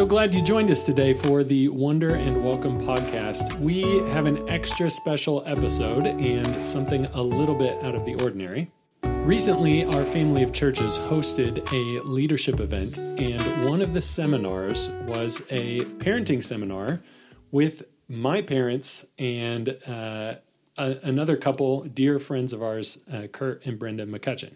[0.00, 3.60] So glad you joined us today for the Wonder and Welcome podcast.
[3.60, 8.72] We have an extra special episode and something a little bit out of the ordinary.
[9.02, 15.42] Recently, our family of churches hosted a leadership event, and one of the seminars was
[15.50, 17.02] a parenting seminar
[17.50, 20.36] with my parents and uh,
[20.78, 24.54] a, another couple, dear friends of ours, uh, Curt and Brenda McCutchan.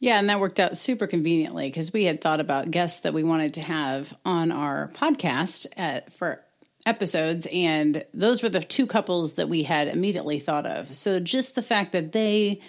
[0.00, 3.22] Yeah, and that worked out super conveniently because we had thought about guests that we
[3.22, 6.42] wanted to have on our podcast at, for
[6.86, 10.94] episodes, and those were the two couples that we had immediately thought of.
[10.96, 12.60] So just the fact that they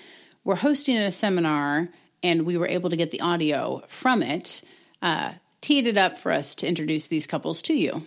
[0.44, 1.90] were hosting a seminar
[2.21, 4.62] and we were able to get the audio from it
[5.02, 8.05] uh, teed it up for us to introduce these couples to you.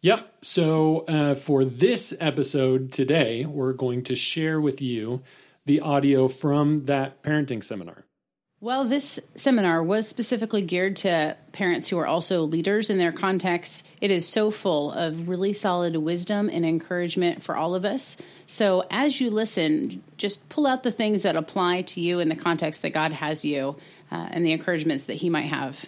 [0.00, 0.32] Yep.
[0.42, 5.22] So uh, for this episode today, we're going to share with you
[5.64, 8.05] the audio from that parenting seminar.
[8.66, 13.86] Well, this seminar was specifically geared to parents who are also leaders in their context.
[14.00, 18.16] It is so full of really solid wisdom and encouragement for all of us.
[18.48, 22.34] So, as you listen, just pull out the things that apply to you in the
[22.34, 23.76] context that God has you
[24.10, 25.86] uh, and the encouragements that He might have.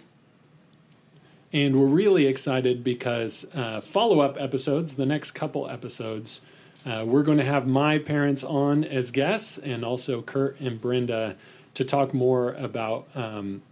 [1.53, 6.43] And we're really excited because uh, follow up episodes, the next couple episodes,
[6.87, 11.35] uh, we're going to have my parents on as guests and also Curt and Brenda
[11.79, 13.63] to talk more about um,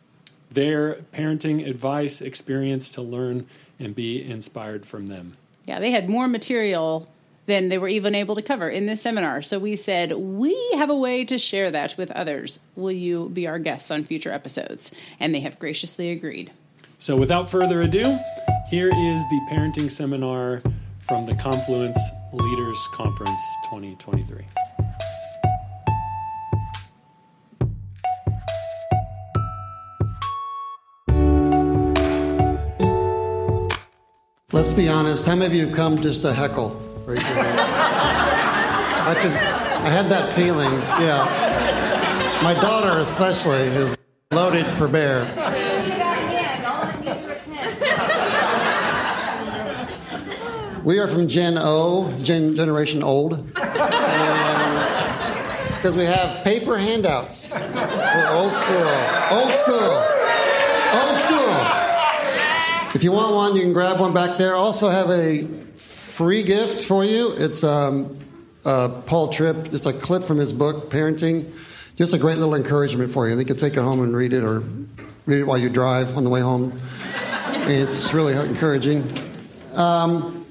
[0.49, 3.49] their parenting advice, experience to learn
[3.81, 5.37] and be inspired from them.
[5.65, 7.09] Yeah, they had more material
[7.47, 9.43] than they were even able to cover in this seminar.
[9.43, 12.61] So we said, we have a way to share that with others.
[12.77, 14.93] Will you be our guests on future episodes?
[15.19, 16.53] And they have graciously agreed.
[16.99, 18.05] So without further ado,
[18.69, 20.63] here is the parenting seminar
[21.09, 21.99] from the Confluence
[22.33, 24.47] Leaders Conference 2023.
[34.67, 35.25] Let's be honest.
[35.25, 36.71] How many of you have come just to heckle?
[37.07, 37.61] Raise your hand.
[37.61, 39.31] I could.
[39.31, 40.73] I had that feeling.
[41.01, 42.41] Yeah.
[42.43, 43.97] My daughter, especially, is
[44.33, 45.25] loaded for bear.
[50.83, 53.85] We are from Gen O, Gen Generation Old, because
[55.97, 57.53] we have paper handouts.
[57.55, 58.89] We're old school.
[59.31, 60.03] Old school.
[60.93, 61.46] Old school.
[62.97, 64.55] If you want one, you can grab one back there.
[64.55, 65.45] Also have a
[65.77, 67.33] free gift for you.
[67.33, 68.19] It's um,
[68.65, 71.53] uh, Paul Tripp, just a clip from his book, Parenting.
[71.97, 73.39] Just a great little encouragement for you.
[73.39, 74.61] You can take it home and read it or
[75.27, 76.81] read it while you drive on the way home.
[77.67, 79.07] It's really encouraging.
[79.75, 80.47] Um,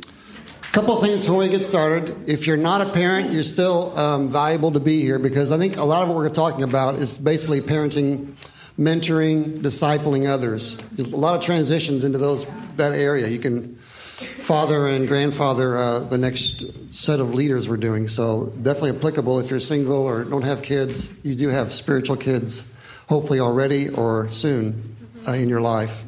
[0.72, 2.30] couple things before we get started.
[2.30, 5.78] If you're not a parent, you're still um, valuable to be here because I think
[5.78, 8.36] a lot of what we're talking about is basically parenting
[8.78, 10.78] mentoring, discipling others.
[10.98, 13.28] A lot of transitions into those that area.
[13.28, 18.08] You can father and grandfather uh, the next set of leaders we're doing.
[18.08, 21.12] So definitely applicable if you're single or don't have kids.
[21.24, 22.66] You do have spiritual kids,
[23.08, 24.96] hopefully already or soon
[25.28, 26.04] uh, in your life.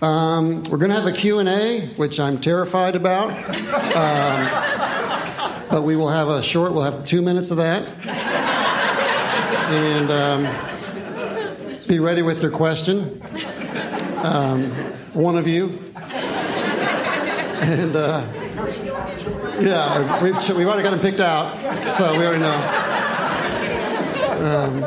[0.00, 3.30] Um, we're going to have a Q&A, which I'm terrified about.
[3.88, 7.82] Um, but we will have a short, we'll have two minutes of that.
[9.68, 10.10] And...
[10.10, 10.67] Um,
[11.88, 13.22] be ready with your question.
[14.18, 14.70] Um,
[15.14, 15.82] one of you.
[17.60, 18.26] And uh,
[19.58, 22.54] yeah, we've, we've already got them picked out, so we already know.
[24.44, 24.84] Um,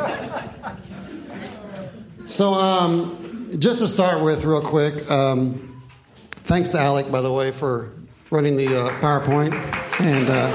[2.28, 5.82] so, um, just to start with, real quick, um,
[6.30, 7.92] thanks to Alec, by the way, for
[8.30, 9.54] running the uh, PowerPoint
[10.00, 10.54] and uh,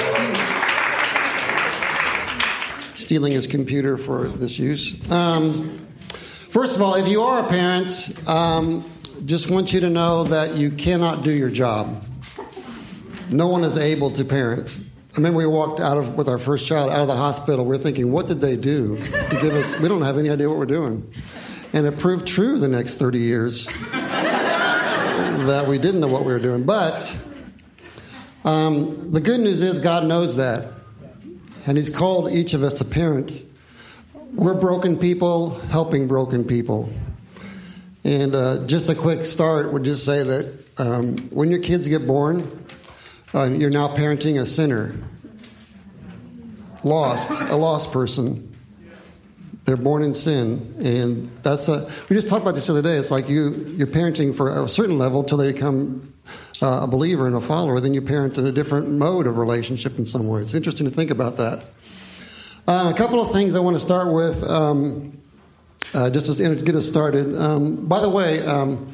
[2.95, 4.95] stealing his computer for this use.
[5.11, 5.86] Um,
[6.57, 8.91] First of all, if you are a parent, um,
[9.27, 12.03] just want you to know that you cannot do your job.
[13.29, 14.79] No one is able to parent.
[15.13, 17.67] I remember we walked out of with our first child out of the hospital.
[17.67, 19.79] We are thinking, what did they do to give us?
[19.79, 21.13] We don't have any idea what we're doing,
[21.75, 26.39] and it proved true the next thirty years that we didn't know what we were
[26.39, 26.65] doing.
[26.65, 27.19] But
[28.47, 30.73] um, the good news is God knows that,
[31.67, 33.46] and He's called each of us to parent
[34.33, 36.93] we're broken people helping broken people.
[38.05, 42.07] And uh, just a quick start would just say that um, when your kids get
[42.07, 42.65] born,
[43.35, 44.95] uh, you're now parenting a sinner,
[46.85, 48.55] lost, a lost person.
[49.65, 51.91] They're born in sin, and that's a.
[52.09, 52.97] We just talked about this the other day.
[52.97, 56.15] It's like you you're parenting for a certain level till they become
[56.63, 57.81] uh, a believer and a follower.
[57.81, 60.41] Then you parent in a different mode of relationship in some way.
[60.41, 61.67] It's interesting to think about that.
[62.69, 65.17] Uh, a couple of things I want to start with, um,
[65.95, 67.41] uh, just to get us started.
[67.41, 68.93] Um, by the way, um,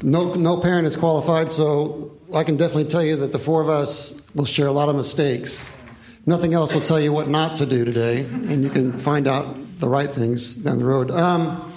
[0.00, 3.68] no, no parent is qualified, so I can definitely tell you that the four of
[3.68, 5.76] us will share a lot of mistakes.
[6.24, 9.56] Nothing else will tell you what not to do today, and you can find out
[9.80, 11.10] the right things down the road.
[11.10, 11.72] Um,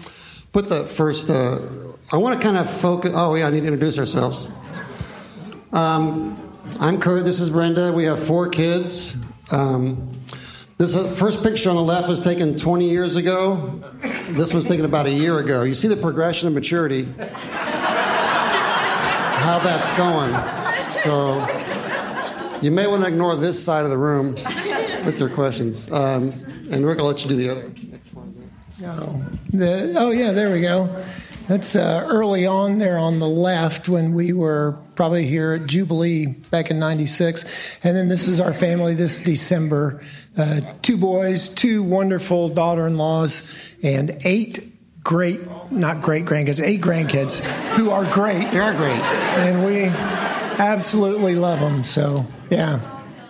[0.53, 1.61] put the first, uh,
[2.11, 3.11] I want to kind of focus.
[3.15, 4.47] Oh, yeah, I need to introduce ourselves.
[5.73, 6.37] Um,
[6.79, 7.91] I'm Curt, this is Brenda.
[7.91, 9.15] We have four kids.
[9.49, 10.10] Um,
[10.81, 13.79] this first picture on the left was taken 20 years ago.
[14.29, 15.61] This was taken about a year ago.
[15.61, 17.03] You see the progression of maturity
[19.43, 20.33] how that's going.
[20.89, 21.37] So
[22.63, 24.33] you may want to ignore this side of the room
[25.05, 25.91] with your questions.
[25.91, 26.33] Um,
[26.71, 27.71] and Rick, I'll let you do the other.
[28.83, 31.03] Oh, the, oh yeah, there we go.
[31.47, 36.27] That's uh, early on there on the left when we were probably here at Jubilee
[36.27, 37.79] back in 96.
[37.83, 40.01] And then this is our family this December.
[40.37, 44.59] Uh, two boys, two wonderful daughter in laws, and eight
[45.03, 45.41] great,
[45.71, 47.39] not great grandkids, eight grandkids
[47.75, 48.51] who are great.
[48.51, 48.99] They're great.
[48.99, 51.83] And we absolutely love them.
[51.83, 52.79] So, yeah,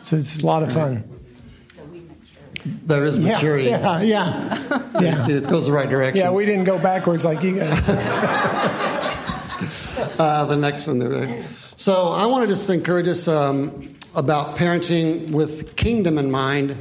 [0.03, 1.10] so it's a lot of fun.
[2.65, 3.69] There is maturity.
[3.69, 5.01] Yeah, yeah, yeah.
[5.01, 5.15] yeah.
[5.15, 6.17] See, it goes the right direction.
[6.17, 7.89] Yeah, we didn't go backwards like you guys.
[10.19, 11.43] uh, the next one there.
[11.75, 16.75] So I want to just encourage us um, about parenting with kingdom in mind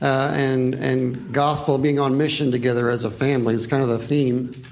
[0.00, 3.98] uh, and and gospel being on mission together as a family is kind of the
[3.98, 4.62] theme.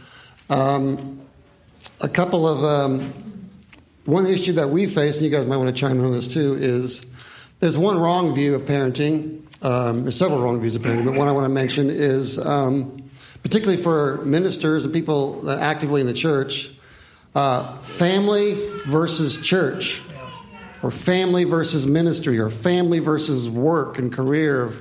[0.51, 1.21] Um,
[2.01, 3.13] a couple of um,
[4.05, 6.29] one issue that we face, and you guys might want to chime in on this
[6.29, 7.03] too, is
[7.61, 9.43] there's one wrong view of parenting.
[9.65, 13.03] Um, there's several wrong views apparently, but one I want to mention is um,
[13.43, 16.71] particularly for ministers and people that actively in the church,
[17.35, 20.03] uh, family versus church,
[20.83, 24.73] or family versus ministry, or family versus work and career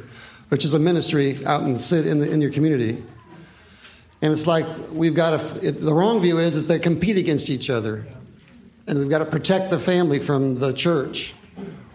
[0.53, 3.03] which is a ministry out in the, in, the, in your community.
[4.21, 7.71] And it's like we've got to, the wrong view is that they compete against each
[7.71, 8.06] other.
[8.85, 11.33] And we've got to protect the family from the church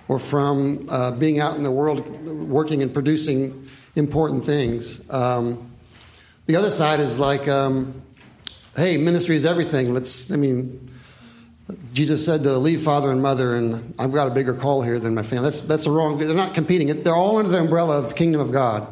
[0.09, 5.09] or from uh, being out in the world working and producing important things.
[5.11, 5.71] Um,
[6.47, 8.03] the other side is like, um,
[8.75, 9.93] hey, ministry is everything.
[9.93, 10.91] Let's, I mean,
[11.93, 15.15] Jesus said to leave father and mother, and I've got a bigger call here than
[15.15, 15.45] my family.
[15.45, 17.03] That's, that's a wrong, they're not competing.
[17.03, 18.87] They're all under the umbrella of the kingdom of God.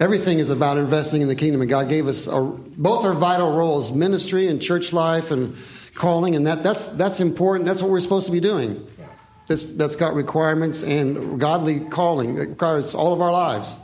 [0.00, 3.56] Everything is about investing in the kingdom, and God gave us a, both our vital
[3.56, 5.56] roles ministry and church life and
[5.94, 7.66] calling, and that, that's, that's important.
[7.66, 8.84] That's what we're supposed to be doing.
[9.48, 12.38] That's, that's got requirements and godly calling.
[12.38, 13.78] It requires all of our lives.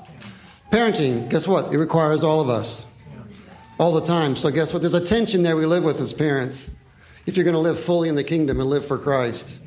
[0.70, 1.72] Parenting, guess what?
[1.72, 2.84] It requires all of us
[3.78, 4.36] all the time.
[4.36, 4.82] So, guess what?
[4.82, 6.70] There's a tension there we live with as parents
[7.26, 9.60] if you're going to live fully in the kingdom and live for Christ.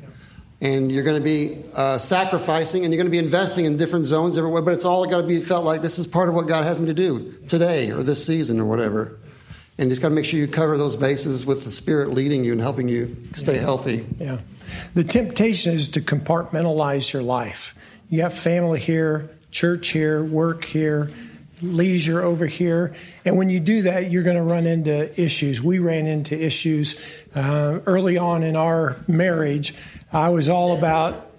[0.60, 4.06] And you're going to be uh, sacrificing and you're going to be investing in different
[4.06, 6.46] zones everywhere, but it's all got to be felt like this is part of what
[6.46, 9.18] God has me to do today or this season or whatever.
[9.78, 12.52] And just got to make sure you cover those bases with the Spirit leading you
[12.52, 13.60] and helping you stay yeah.
[13.60, 14.06] healthy.
[14.18, 14.38] Yeah.
[14.94, 17.74] The temptation is to compartmentalize your life.
[18.10, 21.10] You have family here, church here, work here,
[21.62, 22.94] leisure over here.
[23.24, 25.62] And when you do that, you're going to run into issues.
[25.62, 27.00] We ran into issues
[27.34, 29.74] uh, early on in our marriage.
[30.12, 31.30] I was all about,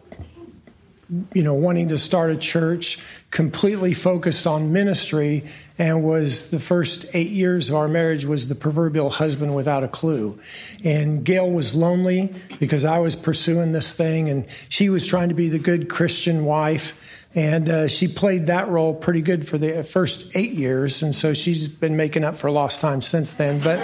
[1.33, 2.99] you know, wanting to start a church,
[3.29, 5.45] completely focused on ministry,
[5.77, 9.87] and was the first eight years of our marriage was the proverbial husband without a
[9.87, 10.39] clue.
[10.83, 15.35] And Gayle was lonely because I was pursuing this thing, and she was trying to
[15.35, 16.95] be the good Christian wife
[17.35, 21.33] and uh, she played that role pretty good for the first eight years, and so
[21.33, 23.59] she's been making up for lost time since then.
[23.59, 23.83] But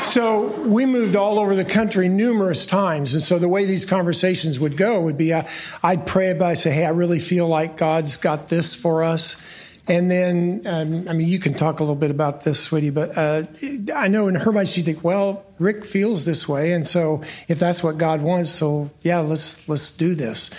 [0.02, 4.58] so we moved all over the country numerous times, and so the way these conversations
[4.58, 5.44] would go would be uh,
[5.82, 9.36] I'd pray about, it, say, "Hey, I really feel like God's got this for us."
[9.88, 13.18] And then, um, I mean, you can talk a little bit about this, sweetie, but
[13.18, 13.44] uh,
[13.94, 17.58] I know in her mind she think, well, Rick feels this way, and so if
[17.58, 20.50] that's what God wants, so yeah, let's let's do this.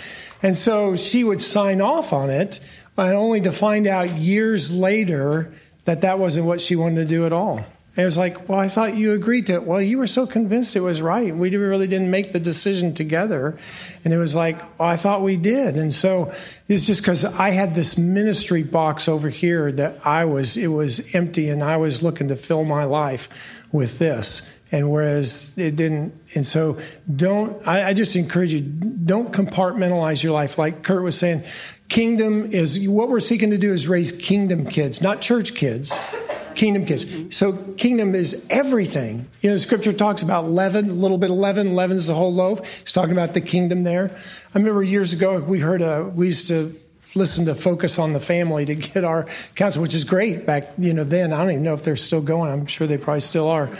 [0.42, 2.60] And so she would sign off on it,
[2.98, 5.54] and only to find out years later
[5.86, 7.64] that that wasn't what she wanted to do at all.
[7.96, 9.62] And it was like, well, I thought you agreed to it.
[9.62, 11.34] Well, you were so convinced it was right.
[11.34, 13.56] We really didn't make the decision together.
[14.04, 15.76] And it was like, well, I thought we did.
[15.76, 16.32] And so
[16.66, 21.14] it's just because I had this ministry box over here that I was, it was
[21.14, 26.14] empty and I was looking to fill my life with this and whereas it didn't
[26.34, 26.78] and so
[27.14, 31.44] don't I, I, just encourage you don't compartmentalize your life like Curt was saying
[31.88, 35.98] kingdom is what we're seeking to do is raise kingdom kids not church kids
[36.54, 41.30] kingdom kids so kingdom is everything you know scripture talks about leaven a little bit
[41.30, 44.10] of leaven leaven is the whole loaf it's talking about the kingdom there
[44.54, 46.74] i remember years ago we heard a we used to
[47.14, 50.92] listen to focus on the family to get our counsel which is great back you
[50.92, 53.48] know then i don't even know if they're still going i'm sure they probably still
[53.48, 53.70] are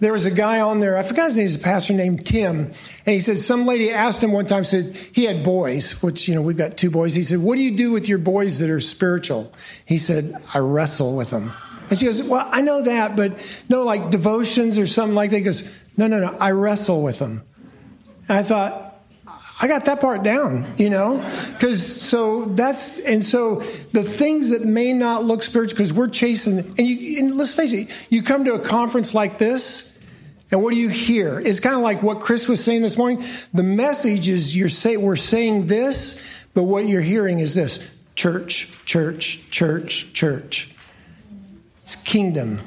[0.00, 0.96] there was a guy on there.
[0.96, 1.44] I forgot his name.
[1.44, 4.64] He's a pastor named Tim, and he said some lady asked him one time.
[4.64, 7.14] Said he had boys, which you know we've got two boys.
[7.14, 9.52] He said, "What do you do with your boys that are spiritual?"
[9.84, 11.52] He said, "I wrestle with them."
[11.90, 15.38] And she goes, "Well, I know that, but no, like devotions or something like that."
[15.38, 16.36] He goes, "No, no, no.
[16.40, 17.42] I wrestle with them."
[18.28, 18.90] And I thought,
[19.62, 21.18] I got that part down, you know?
[21.52, 23.56] Because so that's, and so
[23.92, 27.74] the things that may not look spiritual, because we're chasing, and, you, and let's face
[27.74, 29.98] it, you come to a conference like this,
[30.50, 31.38] and what do you hear?
[31.38, 33.22] It's kind of like what Chris was saying this morning.
[33.52, 38.72] The message is you're say, we're saying this, but what you're hearing is this church,
[38.86, 40.74] church, church, church.
[41.90, 42.60] It's kingdom,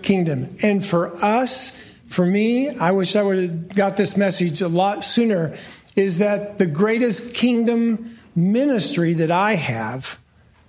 [0.00, 0.48] kingdom.
[0.62, 5.04] And for us, for me, I wish I would have got this message a lot
[5.04, 5.54] sooner
[5.94, 10.18] is that the greatest kingdom ministry that I have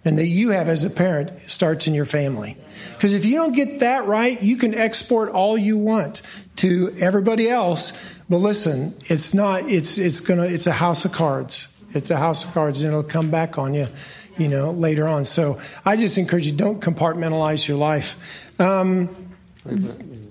[0.03, 2.57] and that you have as a parent starts in your family.
[2.91, 6.23] Because if you don't get that right, you can export all you want
[6.57, 8.19] to everybody else.
[8.29, 11.69] But listen, it's not, it's, it's gonna, it's a house of cards.
[11.93, 13.87] It's a house of cards and it'll come back on you,
[14.37, 15.25] you know, later on.
[15.25, 18.15] So I just encourage you, don't compartmentalize your life.
[18.59, 19.09] Um,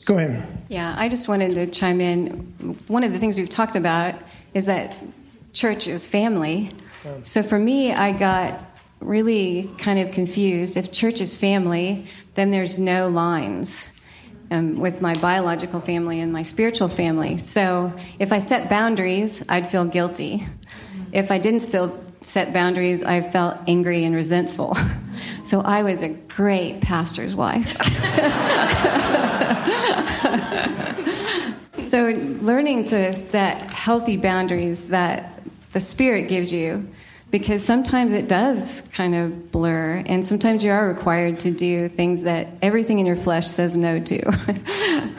[0.04, 0.64] go ahead.
[0.68, 2.78] Yeah, I just wanted to chime in.
[2.88, 4.14] One of the things we've talked about
[4.54, 4.94] is that
[5.52, 6.70] church is family.
[7.22, 8.60] So for me, I got
[9.00, 10.76] really kind of confused.
[10.76, 13.88] If church is family, then there's no lines
[14.52, 17.38] um, with my biological family and my spiritual family.
[17.38, 20.46] So if I set boundaries, I'd feel guilty.
[21.10, 21.88] If I didn't still
[22.22, 24.76] set boundaries, I felt angry and resentful.
[25.44, 27.76] So I was a great pastor's wife.
[31.82, 32.10] So,
[32.40, 36.88] learning to set healthy boundaries that the Spirit gives you,
[37.32, 42.22] because sometimes it does kind of blur, and sometimes you are required to do things
[42.22, 44.22] that everything in your flesh says no to.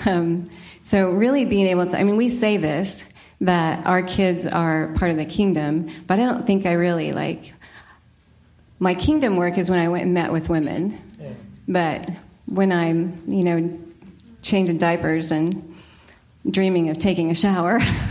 [0.09, 0.49] um,
[0.81, 3.03] so, really being able to, I mean, we say this
[3.43, 7.53] that our kids are part of the kingdom, but I don't think I really like.
[8.79, 10.97] My kingdom work is when I went and met with women,
[11.67, 12.09] but
[12.45, 13.79] when I'm, you know,
[14.41, 15.75] changing diapers and
[16.49, 17.79] dreaming of taking a shower.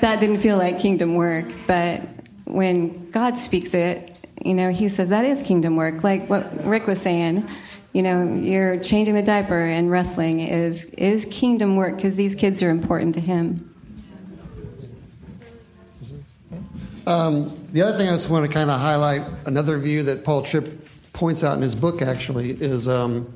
[0.00, 2.02] that didn't feel like kingdom work, but
[2.44, 4.10] when God speaks it,
[4.44, 6.04] you know, he says that is kingdom work.
[6.04, 7.48] Like what Rick was saying,
[7.94, 12.62] you know, you're changing the diaper and wrestling is is kingdom work because these kids
[12.62, 13.70] are important to him.
[17.06, 20.42] Um, the other thing I just want to kind of highlight, another view that Paul
[20.42, 23.32] Tripp points out in his book actually, is um,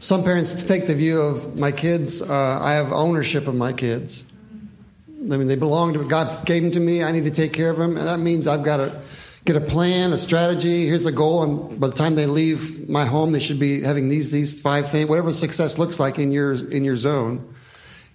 [0.00, 4.24] some parents take the view of my kids, uh, I have ownership of my kids.
[5.08, 7.02] I mean, they belong to God gave them to me.
[7.02, 9.00] I need to take care of them, and that means I've got to
[9.44, 10.86] get a plan, a strategy.
[10.86, 14.08] Here's the goal, and by the time they leave my home, they should be having
[14.08, 17.54] these these five things, whatever success looks like in your in your zone,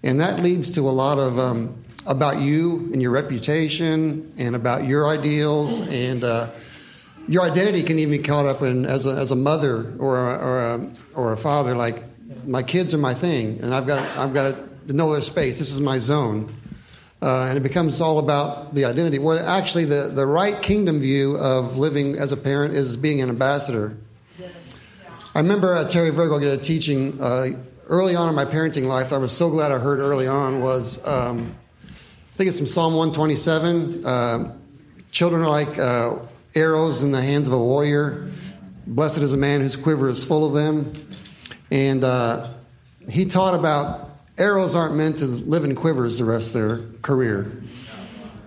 [0.04, 4.86] and that leads to a lot of um, about you and your reputation and about
[4.86, 6.24] your ideals and.
[6.24, 6.52] Uh,
[7.28, 10.36] your identity can even be caught up in as a, as a mother or a,
[10.36, 11.76] or a, or a father.
[11.76, 12.02] Like
[12.44, 14.56] my kids are my thing, and I've got I've got
[14.88, 15.60] to know their space.
[15.60, 16.52] This is my zone,
[17.22, 19.20] uh, and it becomes all about the identity.
[19.20, 23.30] Where actually the the right kingdom view of living as a parent is being an
[23.30, 23.98] ambassador.
[25.36, 27.50] I remember uh, Terry Virgo get a teaching uh,
[27.88, 29.14] early on in my parenting life.
[29.14, 32.96] I was so glad I heard early on was um, I think it's from Psalm
[32.96, 34.04] one twenty seven.
[34.06, 34.56] Uh,
[35.12, 36.16] children are like uh,
[36.56, 38.32] arrows in the hands of a warrior.
[38.88, 40.94] Blessed is a man whose quiver is full of them.
[41.70, 42.50] And uh,
[43.08, 44.09] he taught about
[44.40, 47.52] arrows aren't meant to live in quivers the rest of their career.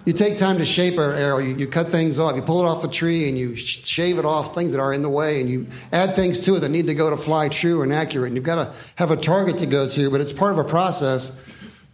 [0.05, 1.39] You take time to shape an arrow.
[1.39, 2.35] You, you, cut things off.
[2.35, 4.93] You pull it off the tree and you sh- shave it off things that are
[4.93, 7.49] in the way, and you add things to it that need to go to fly
[7.49, 8.29] true and accurate.
[8.29, 10.65] And you've got to have a target to go to, but it's part of a
[10.65, 11.31] process.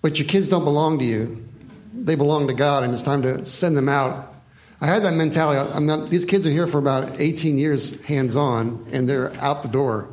[0.00, 1.44] But your kids don't belong to you;
[1.92, 4.28] they belong to God, and it's time to send them out
[4.80, 5.72] I had that mentality.
[5.72, 9.62] I'm not, these kids are here for about 18 years hands on, and they're out
[9.62, 10.08] the door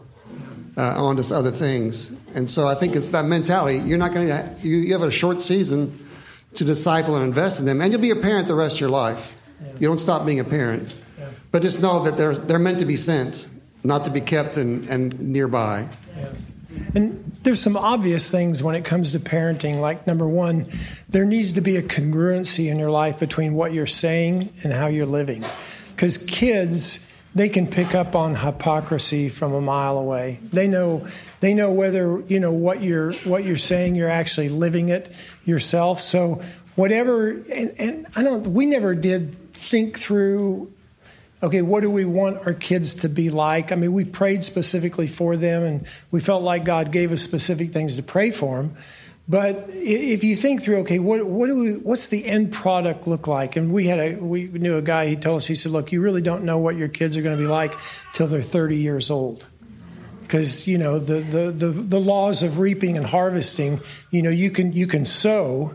[0.77, 2.11] uh, on to other things.
[2.33, 3.79] And so I think it's that mentality.
[3.79, 6.07] You're not going to, you, you have a short season
[6.55, 8.89] to disciple and invest in them, and you'll be a parent the rest of your
[8.89, 9.33] life.
[9.79, 10.99] You don't stop being a parent.
[11.51, 13.47] But just know that they're, they're meant to be sent,
[13.83, 15.87] not to be kept and, and nearby.
[16.93, 19.79] And there's some obvious things when it comes to parenting.
[19.79, 20.67] Like, number one,
[21.07, 24.87] there needs to be a congruency in your life between what you're saying and how
[24.87, 25.45] you're living.
[25.95, 30.39] Because kids, they can pick up on hypocrisy from a mile away.
[30.53, 31.05] They know
[31.41, 33.95] they know whether you know what you're what you're saying.
[33.95, 35.13] You're actually living it
[35.43, 35.99] yourself.
[35.99, 36.41] So
[36.75, 38.47] whatever, and, and I don't.
[38.47, 40.71] We never did think through
[41.43, 43.71] okay, what do we want our kids to be like?
[43.71, 47.71] I mean, we prayed specifically for them, and we felt like God gave us specific
[47.71, 48.77] things to pray for them.
[49.27, 53.27] But if you think through, okay, what, what do we, what's the end product look
[53.27, 53.55] like?
[53.55, 55.07] And we had a, we knew a guy.
[55.07, 57.35] He told us, he said, look, you really don't know what your kids are going
[57.35, 57.73] to be like
[58.13, 59.43] till they're 30 years old,
[60.21, 63.81] because you know the, the the the laws of reaping and harvesting.
[64.11, 65.73] You know, you can you can sow,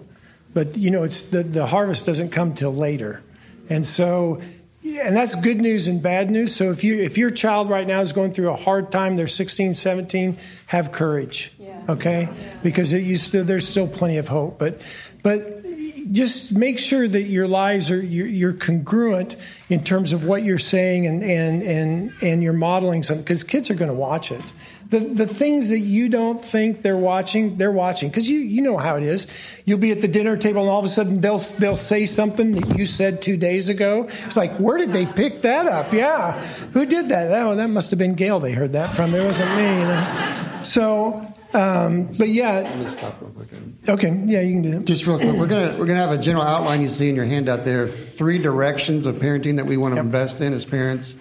[0.54, 3.21] but you know it's the the harvest doesn't come till later,
[3.69, 4.40] and so
[4.82, 6.54] and that's good news and bad news.
[6.54, 9.26] So if you if your child right now is going through a hard time, they're
[9.26, 11.52] 16, 17, have courage.
[11.58, 11.82] Yeah.
[11.88, 12.22] Okay?
[12.22, 12.54] Yeah.
[12.62, 14.58] Because it, still, there's still plenty of hope.
[14.58, 14.80] But
[15.22, 15.64] but
[16.12, 19.37] just make sure that your lives are you're, you're congruent
[19.68, 23.70] in terms of what you're saying and and and and you're modeling something because kids
[23.70, 24.52] are going to watch it
[24.90, 28.09] the, the things that you don't think they're watching, they're watching.
[28.11, 29.26] Because you, you know how it is.
[29.64, 32.52] You'll be at the dinner table and all of a sudden they'll, they'll say something
[32.52, 34.09] that you said two days ago.
[34.25, 35.92] It's like, where did they pick that up?
[35.92, 36.40] Yeah.
[36.73, 37.32] Who did that?
[37.32, 39.14] Oh, that must have been Gayle they heard that from.
[39.14, 39.62] It wasn't me.
[39.62, 40.61] You know?
[40.62, 42.61] So, um, but yeah.
[42.61, 43.49] Let me stop real quick.
[43.88, 44.85] Okay, yeah, you can do that.
[44.85, 47.25] Just real quick, we're gonna we're gonna have a general outline you see in your
[47.25, 47.88] handout there.
[47.88, 50.04] Three directions of parenting that we want to yep.
[50.04, 51.16] invest in as parents,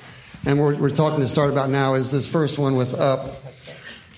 [0.46, 3.42] and we're we're talking to start about now is this first one with up.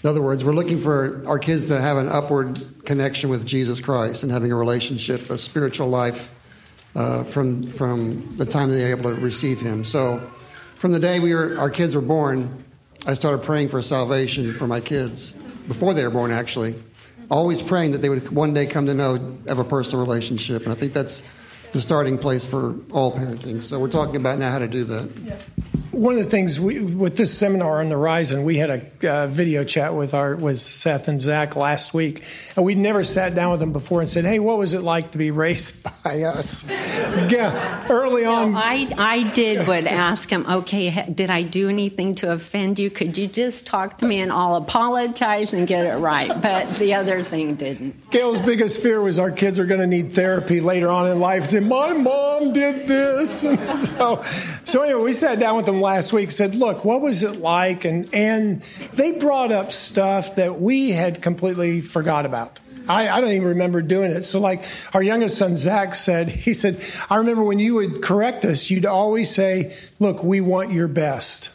[0.04, 3.80] In other words, we're looking for our kids to have an upward connection with Jesus
[3.80, 6.32] Christ and having a relationship, a spiritual life
[6.96, 9.84] uh, from from the time they're able to receive Him.
[9.84, 10.32] So,
[10.78, 12.64] from the day we were our kids were born,
[13.06, 15.34] I started praying for salvation for my kids
[15.68, 16.32] before they were born.
[16.32, 16.76] Actually,
[17.30, 20.72] always praying that they would one day come to know have a personal relationship, and
[20.72, 21.24] I think that's
[21.74, 23.62] the starting place for all parenting.
[23.62, 25.12] So, we're talking about now how to do that.
[25.24, 25.38] Yeah
[25.92, 28.70] one of the things we, with this seminar on the horizon, we had
[29.04, 32.24] a uh, video chat with our with Seth and Zach last week,
[32.56, 35.12] and we'd never sat down with them before and said, "Hey, what was it like
[35.12, 41.12] to be raised by us?" yeah, early on, I I did would ask him, "Okay,
[41.14, 42.90] did I do anything to offend you?
[42.90, 46.94] Could you just talk to me and I'll apologize and get it right?" But the
[46.94, 48.10] other thing didn't.
[48.12, 51.50] Gayle's biggest fear was our kids are going to need therapy later on in life.
[51.50, 54.24] Say, "My mom did this," and so
[54.64, 57.86] so anyway, we sat down with them last week said, "Look, what was it like?"
[57.86, 58.62] and and
[58.94, 62.60] they brought up stuff that we had completely forgot about.
[62.88, 64.24] I, I, don't even remember doing it.
[64.24, 64.64] So, like
[64.94, 68.86] our youngest son Zach said, he said, "I remember when you would correct us, you'd
[68.86, 71.52] always say, "Look, we want your best."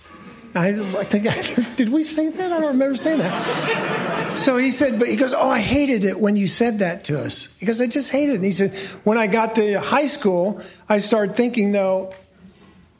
[0.54, 0.72] I,
[1.04, 2.52] think did we say that?
[2.52, 4.38] I don't remember saying that.
[4.38, 7.20] So he said, but he goes, "Oh, I hated it when you said that to
[7.20, 8.36] us." Because I just hated it.
[8.36, 12.14] And he said, "When I got to high school, I started thinking, though,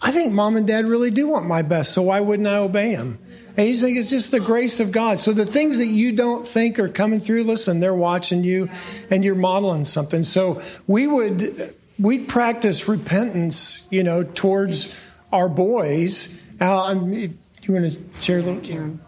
[0.01, 2.95] I think mom and dad really do want my best, so why wouldn't I obey
[2.95, 3.19] them?
[3.57, 5.19] And he's like, it's just the grace of God.
[5.19, 8.69] So the things that you don't think are coming through, listen, they're watching you
[9.11, 10.25] and you're modeling something.
[10.25, 14.95] So we would, we'd practice repentance, you know, towards
[15.33, 16.39] our boys.
[16.61, 17.35] Uh, you
[17.69, 18.99] want to share a little?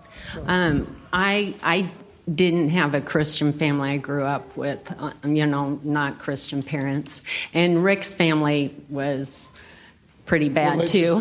[0.46, 1.90] Um, I, I
[2.34, 3.90] didn't have a Christian family.
[3.90, 7.22] I grew up with, uh, you know, not Christian parents.
[7.52, 9.50] And Rick's family was
[10.28, 11.20] pretty bad too.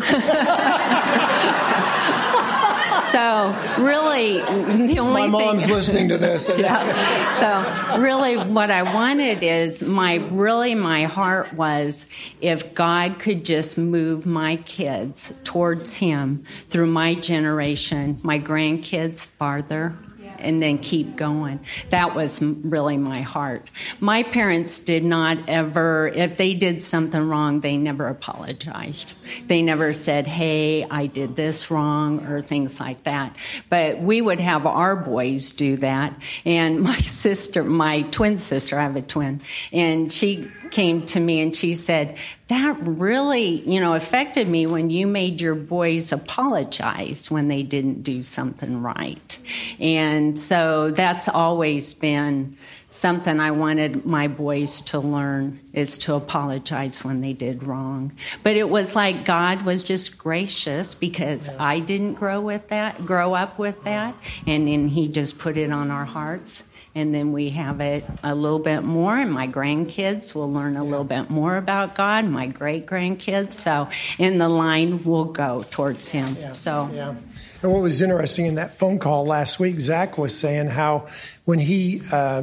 [3.10, 4.38] so really,
[4.86, 6.48] the only my mom's thing, listening to this.
[6.56, 7.94] yeah.
[7.94, 12.06] So really, what I wanted is my really my heart was
[12.40, 19.96] if God could just move my kids towards Him through my generation, my grandkids farther
[20.40, 21.60] and then keep going.
[21.90, 23.70] That was really my heart.
[24.00, 29.14] My parents did not ever, if they did something wrong, they never apologized.
[29.46, 33.36] They never said, hey, I did this wrong or things like that.
[33.68, 36.14] But we would have our boys do that.
[36.44, 39.40] And my sister, my twin sister, I have a twin,
[39.72, 42.16] and she came to me and she said,
[42.48, 48.02] That really, you know, affected me when you made your boys apologize when they didn't
[48.02, 49.38] do something right.
[49.78, 52.56] And so that's always been
[52.90, 58.12] something I wanted my boys to learn is to apologize when they did wrong.
[58.42, 63.34] But it was like God was just gracious because I didn't grow with that, grow
[63.34, 64.14] up with that,
[64.46, 66.62] and then he just put it on our hearts
[66.94, 70.84] and then we have it a little bit more and my grandkids will learn a
[70.84, 76.10] little bit more about god my great grandkids so in the line we'll go towards
[76.10, 76.52] him yeah.
[76.52, 77.14] so yeah
[77.62, 81.06] and what was interesting in that phone call last week zach was saying how
[81.44, 82.42] when he uh,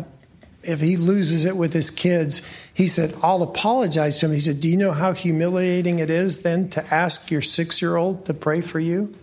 [0.66, 2.42] if he loses it with his kids,
[2.74, 4.34] he said, I'll apologize to him.
[4.34, 7.96] He said, Do you know how humiliating it is then to ask your six year
[7.96, 9.16] old to pray for you?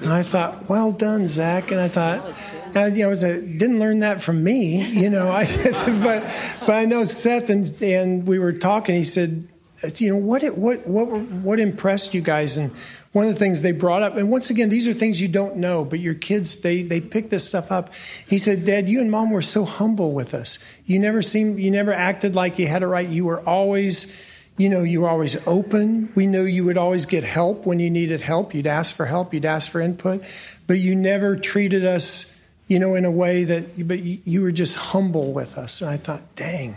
[0.00, 1.70] And I thought, Well done, Zach.
[1.70, 2.34] And I thought,
[2.76, 5.30] and, you know, I was a, didn't learn that from me, you know.
[5.30, 5.44] I
[6.02, 6.22] but
[6.66, 8.94] but I know Seth and and we were talking.
[8.94, 9.48] He said,
[9.96, 12.56] you know what what what what impressed you guys?
[12.56, 12.72] And
[13.12, 15.56] one of the things they brought up and once again these are things you don't
[15.56, 17.94] know but your kids they they pick this stuff up.
[18.26, 20.58] He said dad you and mom were so humble with us.
[20.86, 23.08] You never seemed you never acted like you had it right.
[23.08, 26.10] You were always you know you were always open.
[26.14, 28.54] We knew you would always get help when you needed help.
[28.54, 29.34] You'd ask for help.
[29.34, 30.24] You'd ask for input.
[30.66, 32.35] But you never treated us
[32.66, 35.96] you know in a way that but you, were just humble with us and i
[35.96, 36.76] thought dang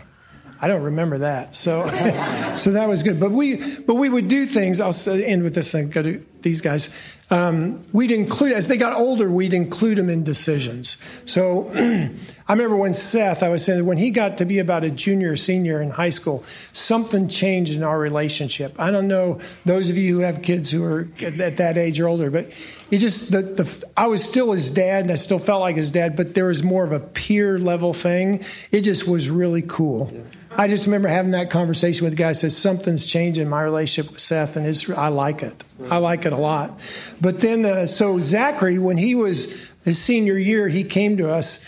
[0.62, 1.54] I don't remember that.
[1.54, 1.86] So,
[2.56, 3.18] so that was good.
[3.18, 4.80] But we, but we would do things.
[4.80, 6.90] I'll end with this and go to these guys.
[7.30, 9.30] Um, we'd include as they got older.
[9.30, 10.96] We'd include them in decisions.
[11.24, 11.70] So,
[12.50, 15.36] I remember when Seth, I was saying when he got to be about a junior,
[15.36, 18.74] senior in high school, something changed in our relationship.
[18.80, 22.08] I don't know those of you who have kids who are at that age or
[22.08, 22.50] older, but
[22.90, 25.92] it just the, the I was still his dad and I still felt like his
[25.92, 28.44] dad, but there was more of a peer level thing.
[28.72, 30.10] It just was really cool.
[30.12, 30.20] Yeah.
[30.60, 32.32] I just remember having that conversation with the guy.
[32.32, 35.64] Says something's changing my relationship with Seth, and it's, I like it.
[35.90, 36.86] I like it a lot.
[37.18, 41.64] But then, uh, so Zachary, when he was his senior year, he came to us.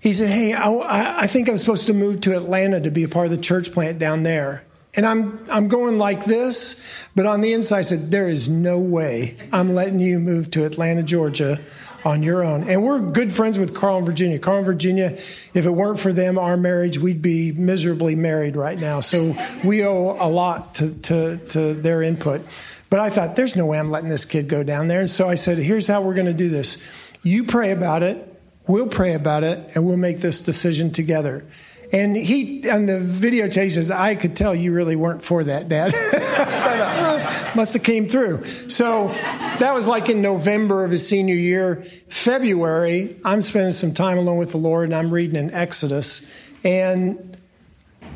[0.00, 3.08] He said, "Hey, I, I think I'm supposed to move to Atlanta to be a
[3.08, 4.62] part of the church plant down there."
[4.94, 6.84] And I'm I'm going like this,
[7.16, 10.66] but on the inside, I said, "There is no way I'm letting you move to
[10.66, 11.60] Atlanta, Georgia."
[12.08, 12.66] On your own.
[12.68, 14.38] And we're good friends with Carl and Virginia.
[14.38, 18.78] Carl and Virginia, if it weren't for them, our marriage, we'd be miserably married right
[18.78, 19.00] now.
[19.00, 22.46] So we owe a lot to, to, to their input.
[22.88, 25.00] But I thought, there's no way I'm letting this kid go down there.
[25.00, 26.82] And so I said, here's how we're going to do this.
[27.22, 28.26] You pray about it,
[28.66, 31.44] we'll pray about it, and we'll make this decision together.
[31.92, 35.68] And he, on the video he says, I could tell you really weren't for that,
[35.68, 35.94] Dad.
[36.78, 38.44] thought, must have came through.
[38.68, 41.84] So that was like in November of his senior year.
[42.08, 46.26] February, I'm spending some time alone with the Lord and I'm reading in Exodus.
[46.64, 47.36] And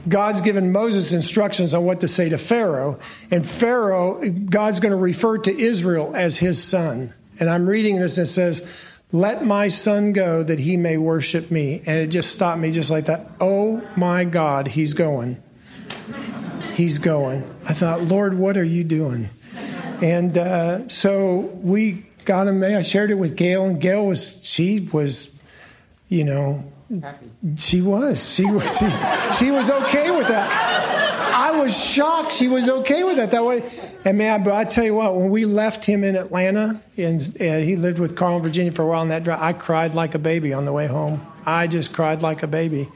[0.09, 2.99] God's given Moses instructions on what to say to Pharaoh.
[3.31, 7.15] And Pharaoh, God's going to refer to Israel as his son.
[7.39, 11.51] And I'm reading this and it says, let my son go that he may worship
[11.51, 11.83] me.
[11.87, 13.31] And it just stopped me just like that.
[13.41, 15.43] Oh my God, he's going.
[16.73, 17.45] He's going.
[17.69, 19.29] I thought, Lord, what are you doing?
[20.01, 22.65] And uh, so we got him.
[22.65, 25.39] I shared it with Gayle, and Gayle was, she was,
[26.09, 26.65] you know,
[27.57, 28.35] she was.
[28.35, 28.89] She was, she,
[29.39, 31.02] she was okay with that.
[31.63, 33.63] Was shocked she was okay with that that way.
[34.05, 37.65] And man, but I tell you what, when we left him in Atlanta, and, and
[37.65, 40.17] he lived with Carl in Virginia for a while, and that drive, I cried like
[40.17, 41.25] a baby on the way home.
[41.47, 42.89] I just cried like a baby.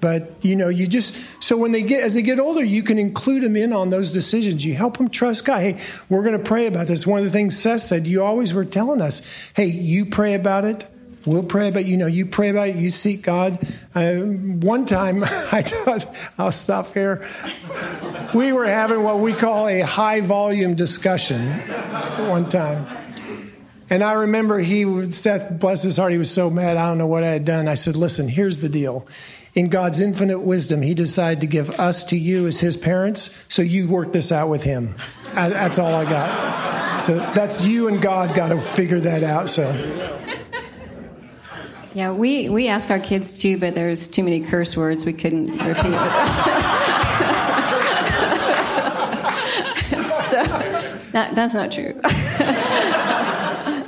[0.00, 2.98] But you know, you just so when they get as they get older, you can
[2.98, 4.64] include them in on those decisions.
[4.64, 5.60] You help them trust God.
[5.60, 7.06] Hey, we're going to pray about this.
[7.06, 9.22] One of the things Seth said, you always were telling us,
[9.54, 10.88] hey, you pray about it.
[11.24, 12.76] We'll pray about you know you pray about it.
[12.76, 13.58] You seek God.
[13.94, 17.26] Uh, one time, I thought I'll stop here.
[18.34, 21.58] We were having what we call a high volume discussion.
[22.28, 22.86] One time.
[23.90, 26.76] And I remember he, Seth, bless his heart, he was so mad.
[26.76, 27.68] I don't know what I had done.
[27.68, 29.08] I said, listen, here's the deal
[29.54, 33.60] in God's infinite wisdom, He decided to give us to you as His parents, so
[33.60, 34.94] you work this out with Him.
[35.34, 36.98] That's all I got.
[36.98, 39.50] So that's you and God got to figure that out.
[39.50, 40.17] So.
[41.98, 45.46] Yeah, we, we ask our kids too, but there's too many curse words we couldn't
[45.46, 45.74] repeat.
[50.22, 50.44] so
[51.10, 52.00] that, that's not true.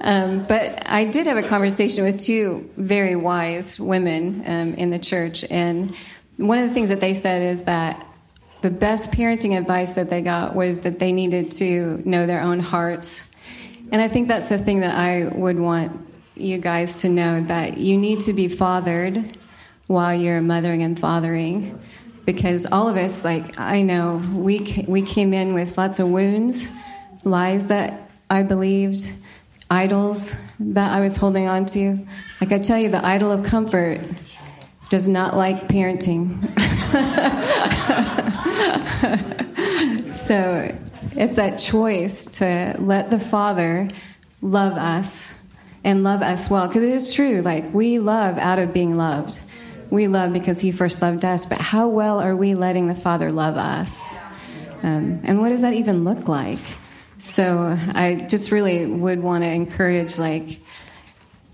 [0.00, 4.98] Um, but I did have a conversation with two very wise women um, in the
[4.98, 5.96] church, and
[6.36, 8.06] one of the things that they said is that
[8.60, 12.60] the best parenting advice that they got was that they needed to know their own
[12.60, 13.24] hearts.
[13.90, 17.78] And I think that's the thing that I would want you guys to know that
[17.78, 19.36] you need to be fathered
[19.86, 21.78] while you're mothering and fathering
[22.24, 26.68] because all of us like I know we we came in with lots of wounds,
[27.24, 29.12] lies that I believed
[29.70, 31.98] idols that I was holding on to.
[32.40, 34.00] Like I tell you, the idol of comfort
[34.88, 36.40] does not like parenting.
[40.14, 40.74] so
[41.12, 43.88] it's that choice to let the Father
[44.40, 45.34] love us
[45.84, 46.66] and love us well.
[46.66, 49.38] Because it is true, like we love out of being loved.
[49.90, 53.30] We love because He first loved us, but how well are we letting the Father
[53.30, 54.16] love us?
[54.82, 56.58] Um, and what does that even look like?
[57.18, 60.60] So I just really would want to encourage, like,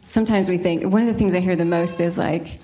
[0.04, 2.56] sometimes we think, one of the things I hear the most is, like,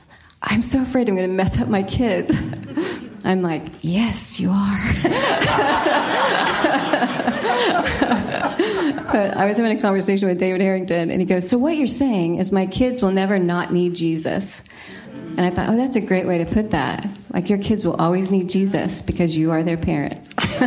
[0.43, 2.37] I'm so afraid I'm going to mess up my kids.
[3.25, 4.81] I'm like, yes, you are.
[9.09, 12.37] I was having a conversation with David Harrington, and he goes, So, what you're saying
[12.37, 14.63] is my kids will never not need Jesus.
[15.37, 17.07] And I thought, oh, that's a great way to put that.
[17.31, 20.35] Like, your kids will always need Jesus because you are their parents.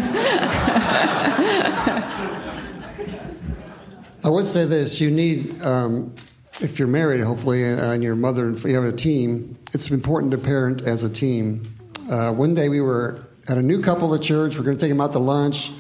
[4.24, 6.14] I would say this you need, um,
[6.62, 10.38] if you're married, hopefully, and your mother, if you have a team, it's important to
[10.38, 11.74] parent as a team.
[12.08, 14.56] Uh, one day we were at a new couple at church.
[14.56, 15.72] We're going to take them out to lunch.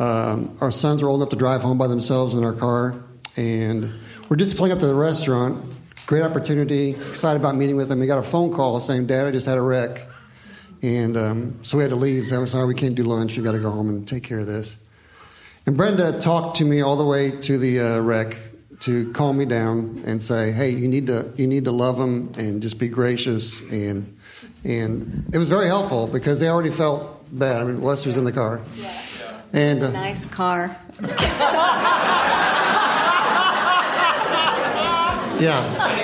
[0.00, 2.94] Um, our sons were old enough to drive home by themselves in our car,
[3.36, 3.92] and
[4.30, 5.62] we're just pulling up to the restaurant.
[6.06, 6.92] Great opportunity.
[7.10, 8.00] Excited about meeting with them.
[8.00, 10.08] We got a phone call saying, "Dad, I just had a wreck,"
[10.80, 12.28] and um, so we had to leave.
[12.28, 13.36] So I was sorry we can't do lunch.
[13.36, 14.78] We got to go home and take care of this.
[15.66, 18.38] And Brenda talked to me all the way to the uh, wreck
[18.80, 22.32] to calm me down and say, "Hey, you need to you need to love them
[22.38, 24.16] and just be gracious." And
[24.64, 27.60] and it was very helpful because they already felt bad.
[27.60, 28.62] I mean, Lester's in the car.
[28.76, 28.90] Yeah.
[29.52, 30.76] And uh, nice car.
[35.40, 36.00] yeah.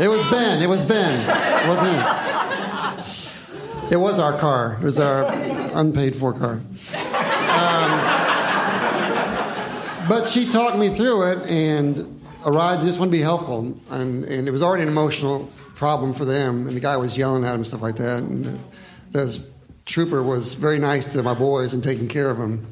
[0.00, 0.62] It was Ben.
[0.62, 1.20] It was Ben.
[1.20, 1.98] It wasn't.
[3.90, 4.78] It was our car.
[4.80, 5.24] It was our
[5.74, 6.60] unpaid for car.
[7.58, 7.90] Um,
[10.08, 13.76] but she talked me through it, and a ride just want to be helpful.
[13.90, 17.44] And, and, it was already an emotional problem for them, and the guy was yelling
[17.44, 18.22] at him and stuff like that.
[18.22, 18.58] And
[19.10, 19.44] the
[19.88, 22.66] trooper was very nice to my boys and taking care of them.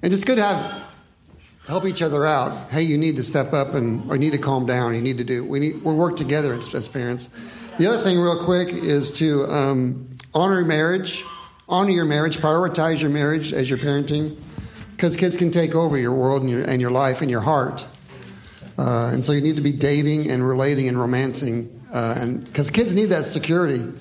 [0.00, 0.82] And it's good to have
[1.66, 2.70] help each other out.
[2.70, 4.94] Hey, you need to step up and or you need to calm down.
[4.94, 5.44] You need to do.
[5.44, 7.28] We need we work together as, parents.
[7.78, 11.24] The other thing, real quick, is to um, honor marriage,
[11.68, 14.38] honor your marriage, prioritize your marriage as you're parenting,
[14.92, 17.86] because kids can take over your world and your, and your life and your heart.
[18.78, 22.70] Uh, and so you need to be dating and relating and romancing, uh, and because
[22.70, 23.92] kids need that security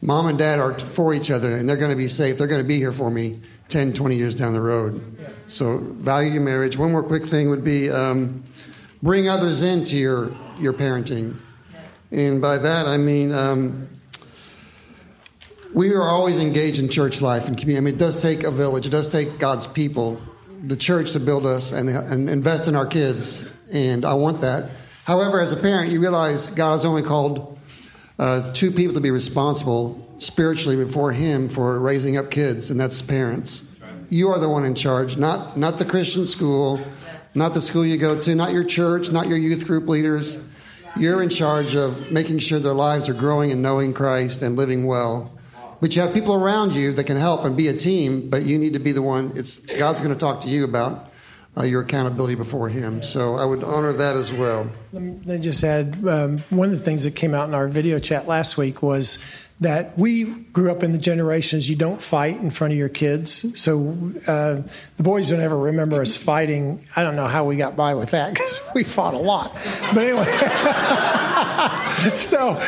[0.00, 2.38] mom and dad are for each other and they're going to be safe.
[2.38, 5.02] They're going to be here for me 10, 20 years down the road.
[5.46, 6.76] So value your marriage.
[6.76, 8.44] One more quick thing would be um,
[9.02, 11.36] bring others into your, your parenting.
[12.10, 13.88] And by that, I mean, um,
[15.74, 17.78] we are always engaged in church life and community.
[17.78, 20.20] I mean, it does take a village, it does take God's people,
[20.62, 23.46] the church to build us and, and invest in our kids.
[23.70, 24.70] And I want that.
[25.04, 27.57] However, as a parent, you realize God has only called
[28.18, 33.00] uh, two people to be responsible spiritually before Him for raising up kids, and that's
[33.00, 33.62] parents.
[34.10, 36.84] You are the one in charge, not not the Christian school,
[37.34, 40.38] not the school you go to, not your church, not your youth group leaders.
[40.96, 44.86] You're in charge of making sure their lives are growing and knowing Christ and living
[44.86, 45.30] well.
[45.80, 48.58] But you have people around you that can help and be a team, but you
[48.58, 49.32] need to be the one.
[49.36, 51.07] It's God's going to talk to you about
[51.58, 53.02] uh, your accountability before Him.
[53.02, 54.70] So I would honor that as well.
[54.92, 57.98] Let me just add um, one of the things that came out in our video
[57.98, 59.18] chat last week was
[59.60, 63.60] that we grew up in the generations you don't fight in front of your kids.
[63.60, 64.62] So uh,
[64.96, 66.84] the boys don't ever remember us fighting.
[66.94, 69.52] I don't know how we got by with that because we fought a lot.
[69.94, 70.24] But anyway,
[72.16, 72.62] so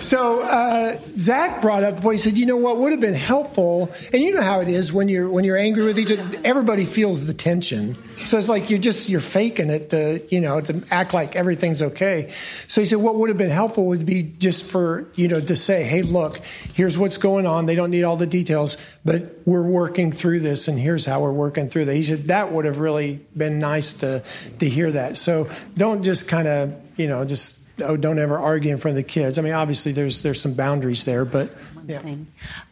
[0.00, 2.02] so uh, Zach brought up.
[2.02, 4.68] Boy, he said, you know what would have been helpful, and you know how it
[4.68, 6.28] is when you're when you're angry with each other.
[6.44, 7.96] Everybody feels the tension.
[8.24, 11.82] So it's like you're just you're faking it to you know to act like everything's
[11.82, 12.32] okay.
[12.66, 15.54] So he said, what would have been helpful would be just for you know to
[15.54, 16.40] say, hey look,
[16.74, 17.66] here's what's going on.
[17.66, 21.32] They don't need all the details, but we're working through this, and here's how we're
[21.32, 21.94] working through that.
[21.94, 24.22] He said that would have really been nice to
[24.58, 25.16] to hear that.
[25.16, 29.04] So don't just kind of you know just oh don't ever argue in front of
[29.04, 29.38] the kids.
[29.38, 31.54] I mean, obviously there's there's some boundaries there, but.
[31.88, 32.02] Yeah.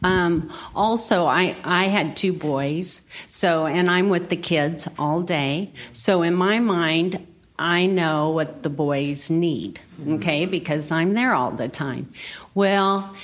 [0.03, 5.71] Um, also, I, I had two boys, so and I'm with the kids all day.
[5.93, 7.25] So in my mind,
[7.57, 12.11] I know what the boys need, okay, because I'm there all the time.
[12.53, 13.15] Well,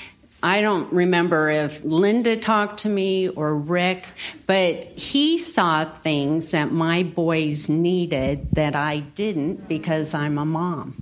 [0.44, 4.06] I don't remember if Linda talked to me or Rick,
[4.48, 11.02] but he saw things that my boys needed that I didn't because I'm a mom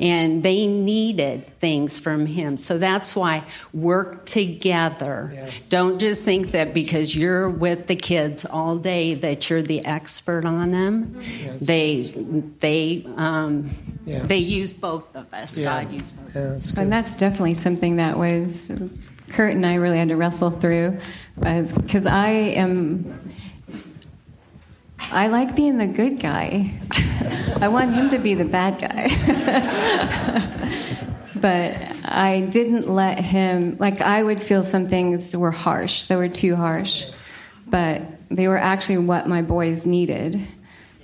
[0.00, 2.56] and they needed things from him.
[2.56, 5.30] So that's why work together.
[5.34, 5.50] Yeah.
[5.68, 10.44] Don't just think that because you're with the kids all day that you're the expert
[10.44, 11.20] on them.
[11.20, 12.00] Yeah, they
[12.60, 13.70] they um,
[14.06, 14.20] yeah.
[14.20, 15.58] they use both of us.
[15.58, 16.32] God used both.
[16.34, 18.70] That's and that's definitely something that was
[19.30, 20.98] Curt and I really had to wrestle through
[21.36, 23.32] because I am
[25.12, 26.72] I like being the good guy.
[27.60, 29.08] I want him to be the bad guy.
[31.34, 36.28] but I didn't let him, like, I would feel some things were harsh, they were
[36.28, 37.06] too harsh,
[37.66, 40.40] but they were actually what my boys needed.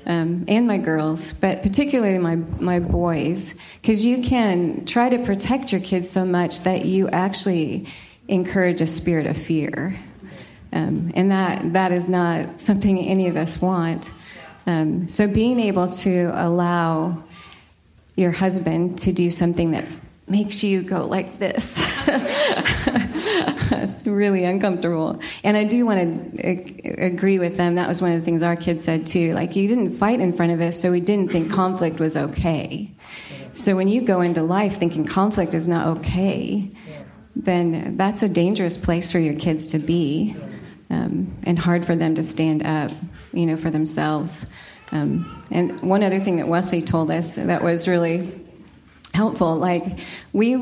[0.06, 5.72] Um, and my girls, but particularly my my boys, because you can try to protect
[5.72, 7.88] your kids so much that you actually
[8.28, 9.98] encourage a spirit of fear.
[10.72, 14.12] Um, and that, that is not something any of us want.
[14.66, 17.22] Um, so being able to allow
[18.16, 19.84] your husband to do something that
[20.28, 21.78] makes you go like this.
[23.68, 25.20] it's really uncomfortable.
[25.44, 27.76] And I do want to agree with them.
[27.76, 29.34] That was one of the things our kids said too.
[29.34, 32.90] Like, you didn't fight in front of us, so we didn't think conflict was okay.
[33.52, 36.70] So when you go into life thinking conflict is not okay,
[37.36, 40.36] then that's a dangerous place for your kids to be
[40.90, 42.90] um, and hard for them to stand up,
[43.32, 44.46] you know, for themselves.
[44.92, 48.40] Um, and one other thing that Wesley told us that was really
[49.12, 49.98] helpful, like
[50.32, 50.56] we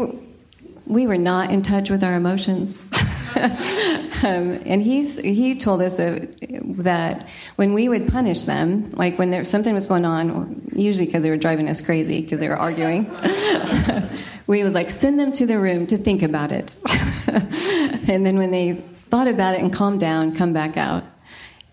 [0.87, 2.79] we were not in touch with our emotions.
[3.37, 9.45] um, and he's he told us that when we would punish them, like when there
[9.45, 13.05] something was going on, usually because they were driving us crazy because they were arguing,
[14.47, 16.77] we would like send them to their room to think about it,
[17.27, 18.83] and then when they
[19.15, 21.05] thought about it and calmed down, come back out.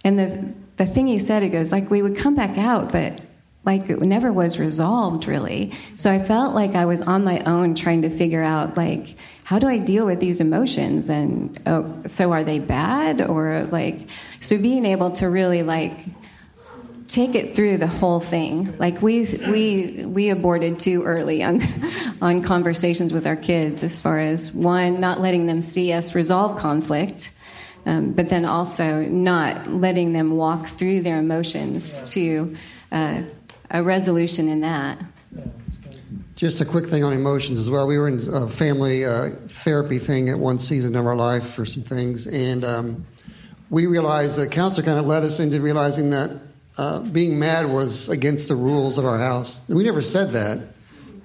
[0.04, 3.20] And the the thing he said, it goes like we would come back out, but
[3.66, 5.72] like it never was resolved really.
[5.96, 9.58] So I felt like I was on my own trying to figure out like how
[9.58, 14.08] do I deal with these emotions and oh, so are they bad or like
[14.40, 15.94] so being able to really like
[17.12, 18.78] take it through the whole thing.
[18.78, 21.62] Like we we we aborted too early on
[22.22, 26.60] on conversations with our kids as far as one not letting them see us resolve
[26.60, 27.32] conflict
[27.86, 32.56] um, but then also not letting them walk through their emotions to
[32.92, 33.22] uh,
[33.70, 35.02] a resolution in that.
[36.36, 37.88] Just a quick thing on emotions as well.
[37.88, 41.66] We were in a family uh, therapy thing at one season of our life for
[41.66, 43.06] some things, and um,
[43.70, 46.32] we realized the counselor kind of led us into realizing that
[46.78, 49.62] uh, being mad was against the rules of our house.
[49.68, 50.60] We never said that,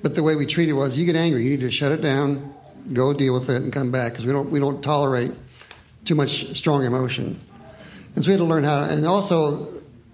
[0.02, 2.00] but the way we treated it was: you get angry, you need to shut it
[2.00, 2.54] down,
[2.92, 5.32] go deal with it, and come back because we don't we don't tolerate
[6.04, 7.38] too much strong emotion.
[8.14, 8.85] And so we had to learn how.
[8.85, 9.68] And also,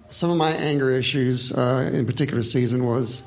[0.09, 3.23] some of my anger issues uh, in particular season was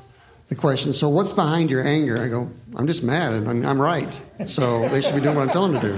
[0.49, 0.93] the question.
[0.93, 2.21] So, what's behind your anger?
[2.21, 4.21] I go, I'm just mad, and I'm, I'm right.
[4.45, 5.93] So they should be doing what I'm telling them to do.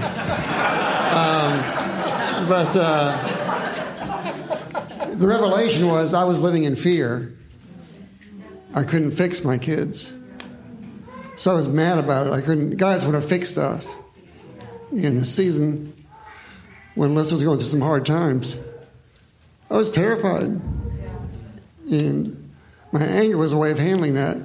[1.10, 3.39] Um, but uh,
[5.20, 7.32] the revelation was I was living in fear.
[8.74, 10.12] I couldn't fix my kids.
[11.36, 12.32] So I was mad about it.
[12.32, 12.76] I couldn't.
[12.76, 13.86] Guys want to fix stuff.
[14.92, 15.92] In the season,
[16.94, 18.56] when Les was going through some hard times.
[19.70, 20.60] I was terrified.
[21.90, 22.52] And
[22.90, 24.38] my anger was a way of handling that.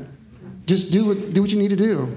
[0.65, 2.15] Just do what, do what you need to do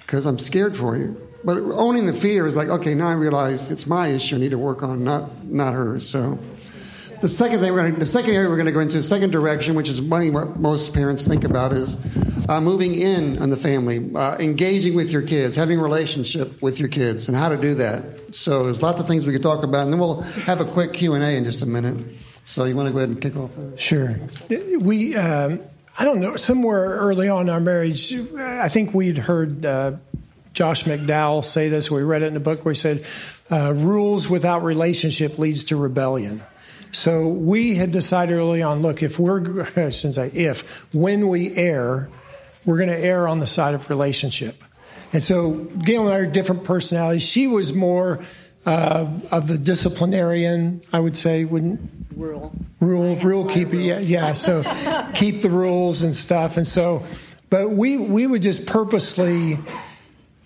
[0.00, 1.20] because I'm scared for you.
[1.44, 4.50] But owning the fear is like, okay, now I realize it's my issue I need
[4.50, 6.08] to work on, not, not hers.
[6.08, 6.38] So
[7.20, 9.02] the second thing we're going to, the second area we're going to go into, the
[9.02, 11.96] second direction, which is money, what most parents think about is
[12.48, 16.78] uh, moving in on the family, uh, engaging with your kids, having a relationship with
[16.78, 18.34] your kids, and how to do that.
[18.34, 20.92] So there's lots of things we could talk about, and then we'll have a quick
[20.92, 22.04] Q and A in just a minute.
[22.44, 23.50] So you want to go ahead and kick off?
[23.76, 24.16] Sure.
[24.78, 25.60] We, um,
[25.98, 29.92] I don't know, somewhere early on in our marriage, I think we'd heard uh,
[30.52, 31.90] Josh McDowell say this.
[31.90, 33.04] We read it in a book where he said,
[33.50, 36.42] uh, "Rules without relationship leads to rebellion."
[36.92, 41.54] So we had decided early on look, if we're, I shouldn't say if, when we
[41.56, 42.08] err,
[42.64, 44.62] we're going to err on the side of relationship.
[45.12, 47.22] And so Gayle and I are different personalities.
[47.22, 48.20] She was more
[48.66, 51.80] uh, of the disciplinarian, I would say, wouldn't
[52.16, 53.76] rule rule rule keeper.
[53.76, 54.34] Yeah, yeah.
[54.34, 54.62] So
[55.14, 56.56] keep the rules and stuff.
[56.56, 57.04] And so,
[57.48, 59.58] but we we would just purposely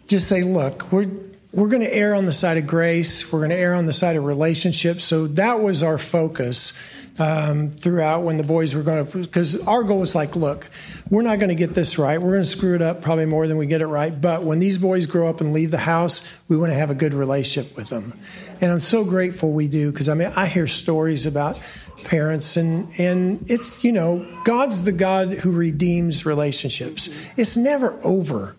[0.07, 1.09] just say, look, we're
[1.53, 3.33] we're going to err on the side of grace.
[3.33, 5.05] We're going to err on the side of relationships.
[5.05, 6.73] So that was our focus
[7.19, 10.69] um, throughout when the boys were going to, because our goal was like, look,
[11.11, 12.21] we're not going to get this right.
[12.21, 14.19] We're going to screw it up probably more than we get it right.
[14.19, 16.95] But when these boys grow up and leave the house, we want to have a
[16.95, 18.19] good relationship with them.
[18.61, 21.59] And I'm so grateful we do because I mean, I hear stories about
[22.05, 27.09] parents and and it's you know God's the God who redeems relationships.
[27.37, 28.57] It's never over.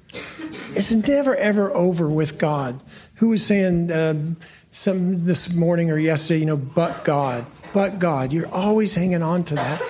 [0.71, 2.79] It's never ever over with God.
[3.15, 4.37] Who was saying um,
[4.71, 6.39] some this morning or yesterday?
[6.39, 8.33] You know, but God, but God.
[8.33, 9.81] You're always hanging on to that.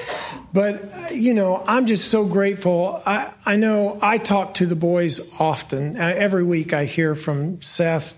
[0.53, 3.01] But you know, I'm just so grateful.
[3.05, 5.99] I I know I talk to the boys often.
[5.99, 8.17] Uh, every week I hear from Seth.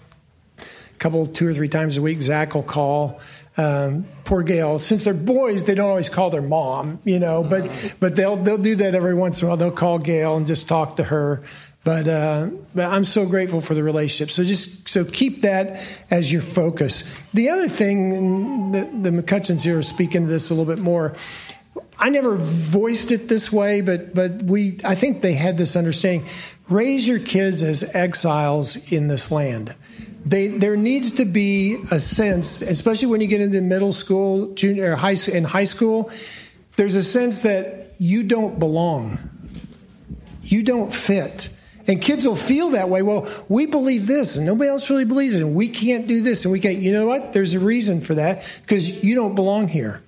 [0.60, 3.20] A couple, two or three times a week, Zach will call
[3.58, 4.80] um, poor Gayle.
[4.80, 7.44] Since they're boys, they don't always call their mom, you know.
[7.44, 9.58] But but they'll they'll do that every once in a while.
[9.58, 11.44] They'll call Gayle and just talk to her.
[11.84, 14.32] But uh, but I'm so grateful for the relationship.
[14.32, 17.14] So just so keep that as your focus.
[17.34, 21.16] The other thing, the, the McCutchans here are speaking to this a little bit more.
[22.00, 26.28] I never voiced it this way, but but we I think they had this understanding.
[26.70, 29.76] Raise your kids as exiles in this land
[30.26, 34.96] they, there needs to be a sense, especially when you get into middle school, junior,
[34.96, 36.12] high, in high school,
[36.76, 39.18] there's a sense that you don't belong.
[40.42, 41.50] You don't fit.
[41.88, 43.02] And kids will feel that way.
[43.02, 46.46] Well, we believe this, and nobody else really believes it, and we can't do this,
[46.46, 46.78] and we can't.
[46.78, 47.34] You know what?
[47.34, 50.02] There's a reason for that because you don't belong here.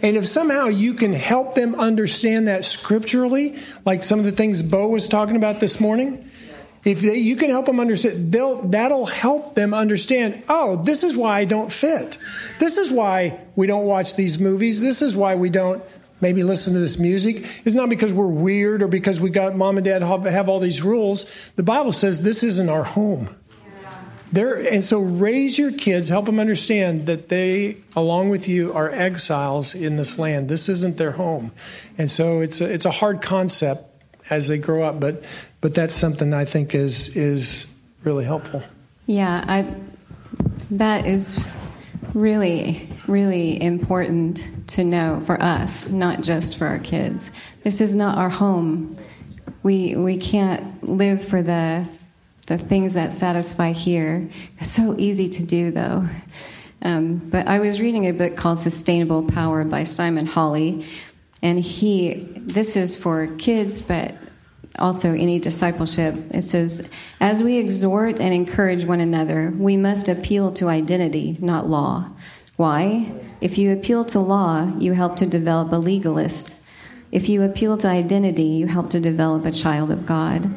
[0.00, 4.62] And if somehow you can help them understand that scripturally, like some of the things
[4.62, 6.28] Bo was talking about this morning,
[6.84, 11.16] if they, you can help them understand, they'll, that'll help them understand, oh, this is
[11.16, 12.18] why I don't fit.
[12.58, 14.80] This is why we don't watch these movies.
[14.80, 15.82] This is why we don't
[16.20, 17.46] maybe listen to this music.
[17.64, 20.58] It's not because we're weird or because we got mom and dad have, have all
[20.58, 21.50] these rules.
[21.56, 23.36] The Bible says this isn't our home.
[24.32, 28.90] There, and so raise your kids, help them understand that they, along with you, are
[28.90, 30.48] exiles in this land.
[30.48, 31.52] This isn't their home.
[31.98, 33.84] And so it's a, it's a hard concept
[34.30, 35.22] as they grow up, but
[35.62, 37.66] but that's something I think is is
[38.04, 38.62] really helpful.
[39.06, 39.74] Yeah, I,
[40.72, 41.42] that is
[42.12, 47.32] really really important to know for us, not just for our kids.
[47.64, 48.98] This is not our home.
[49.62, 51.90] We we can't live for the
[52.48, 54.28] the things that satisfy here.
[54.58, 56.06] It's so easy to do though.
[56.84, 60.84] Um, but I was reading a book called Sustainable Power by Simon Hawley,
[61.40, 64.16] and he this is for kids, but
[64.78, 66.14] also any discipleship.
[66.30, 66.88] It says,
[67.20, 72.10] as we exhort and encourage one another, we must appeal to identity, not law.
[72.56, 73.12] Why?
[73.40, 76.60] If you appeal to law, you help to develop a legalist.
[77.10, 80.50] If you appeal to identity, you help to develop a child of God.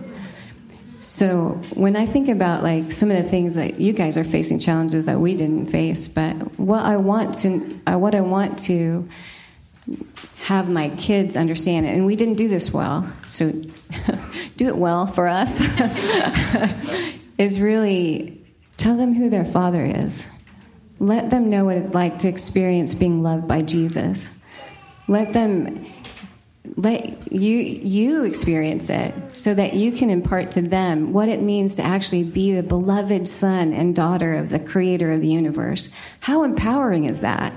[1.00, 4.60] So when I think about like some of the things that you guys are facing
[4.60, 9.08] challenges that we didn't face, but what I want to, uh, what I want to
[10.38, 11.96] have my kids understand it.
[11.96, 13.52] And we didn't do this well, so
[14.58, 15.62] do it well for us.
[17.38, 18.42] is really
[18.78, 20.30] tell them who their father is.
[21.00, 24.32] Let them know what it's like to experience being loved by Jesus.
[25.08, 25.86] Let them
[26.78, 31.76] let you you experience it so that you can impart to them what it means
[31.76, 35.90] to actually be the beloved son and daughter of the creator of the universe.
[36.22, 37.54] How empowering is that?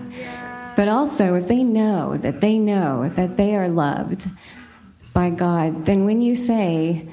[0.79, 4.29] But also, if they know that they know that they are loved
[5.13, 7.09] by God, then when you say,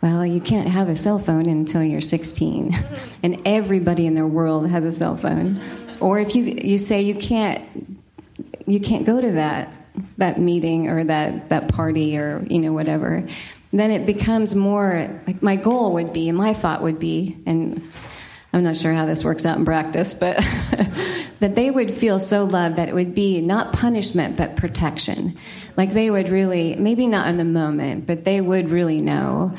[0.00, 2.82] well, you can't have a cell phone until you're 16,
[3.22, 5.60] and everybody in their world has a cell phone.
[6.00, 7.62] Or if you, you say you can't,
[8.66, 9.70] you can't go to that,
[10.16, 13.28] that meeting or that, that party or, you know, whatever,
[13.70, 17.92] then it becomes more like my goal would be, my thought would be, and
[18.52, 20.36] I'm not sure how this works out in practice, but
[21.40, 25.38] that they would feel so loved that it would be not punishment, but protection.
[25.76, 29.54] Like they would really, maybe not in the moment, but they would really know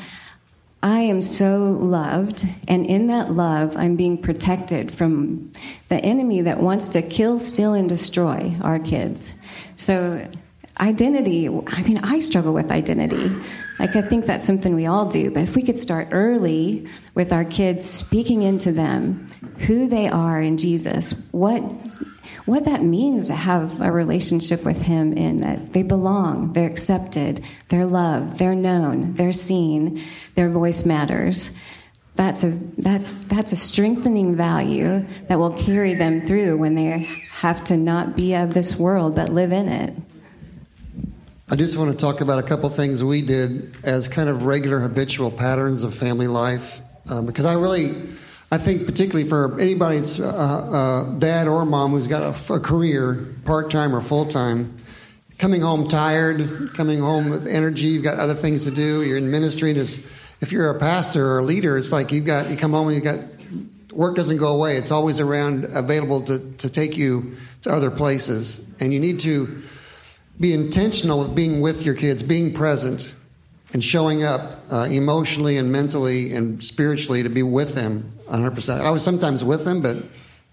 [0.82, 5.52] I am so loved, and in that love, I'm being protected from
[5.90, 9.34] the enemy that wants to kill, steal, and destroy our kids.
[9.76, 10.26] So,
[10.80, 13.30] identity, I mean, I struggle with identity.
[13.80, 17.32] Like, I think that's something we all do, but if we could start early with
[17.32, 19.26] our kids, speaking into them
[19.60, 21.60] who they are in Jesus, what
[22.44, 27.42] what that means to have a relationship with him in that they belong, they're accepted,
[27.70, 30.02] they're loved, they're known, they're seen,
[30.34, 31.50] their voice matters.
[32.16, 37.64] That's a that's that's a strengthening value that will carry them through when they have
[37.64, 39.94] to not be of this world but live in it.
[41.52, 44.78] I just want to talk about a couple things we did as kind of regular
[44.78, 48.08] habitual patterns of family life um, because I really,
[48.52, 53.34] I think particularly for anybody's uh, uh, dad or mom who's got a, a career,
[53.44, 54.76] part time or full time,
[55.38, 59.28] coming home tired, coming home with energy, you've got other things to do, you're in
[59.28, 59.74] ministry.
[59.74, 60.00] Just,
[60.40, 62.94] if you're a pastor or a leader, it's like you've got you come home and
[62.94, 63.18] you've got
[63.92, 64.76] work doesn't go away.
[64.76, 69.62] It's always around, available to to take you to other places, and you need to
[70.40, 73.14] be intentional with being with your kids, being present,
[73.72, 78.80] and showing up uh, emotionally and mentally and spiritually to be with them 100%.
[78.80, 79.98] I was sometimes with them, but